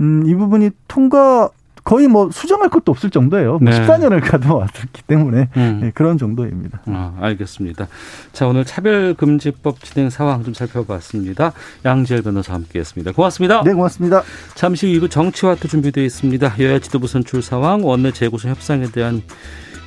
음, 0.00 0.24
이 0.26 0.34
부분이 0.34 0.70
통과 0.88 1.50
거의 1.84 2.08
뭐 2.08 2.30
수정할 2.32 2.68
것도 2.68 2.90
없을 2.90 3.10
정도예요. 3.10 3.60
네. 3.62 3.70
뭐 3.70 3.80
14년을 3.80 4.20
가져왔기 4.20 5.02
때문에 5.06 5.48
음. 5.56 5.80
예, 5.84 5.90
그런 5.94 6.18
정도입니다. 6.18 6.80
아, 6.86 7.14
알겠습니다. 7.20 7.86
자, 8.32 8.48
오늘 8.48 8.64
차별금지법 8.64 9.84
진행 9.84 10.10
상황 10.10 10.42
좀 10.42 10.52
살펴봤습니다. 10.52 11.52
양지열 11.84 12.22
변호사와 12.22 12.58
함께했습니다. 12.58 13.12
고맙습니다. 13.12 13.62
네, 13.62 13.72
고맙습니다. 13.72 14.22
잠시 14.56 14.92
후 14.92 15.00
2부 15.00 15.10
정치와도 15.10 15.68
준비되어 15.68 16.02
있습니다. 16.04 16.56
여야 16.58 16.78
지도부 16.80 17.06
선출 17.06 17.40
상황, 17.40 17.84
원내 17.84 18.10
재구성 18.10 18.50
협상에 18.50 18.86
대한 18.86 19.22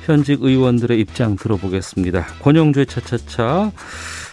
현직 0.06 0.42
의원들의 0.42 0.98
입장 0.98 1.36
들어보겠습니다. 1.36 2.24
권영주의 2.42 2.86
차차차 2.86 3.70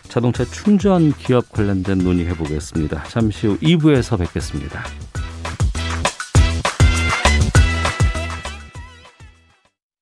자동차 0.10 0.44
충전 0.44 1.14
기업 1.14 1.52
관련된 1.52 2.00
논의 2.00 2.28
해 2.28 2.34
보겠습니다. 2.34 3.04
잠시 3.04 3.48
후 3.48 3.58
2부에서 3.60 4.18
뵙겠습니다. 4.18 4.84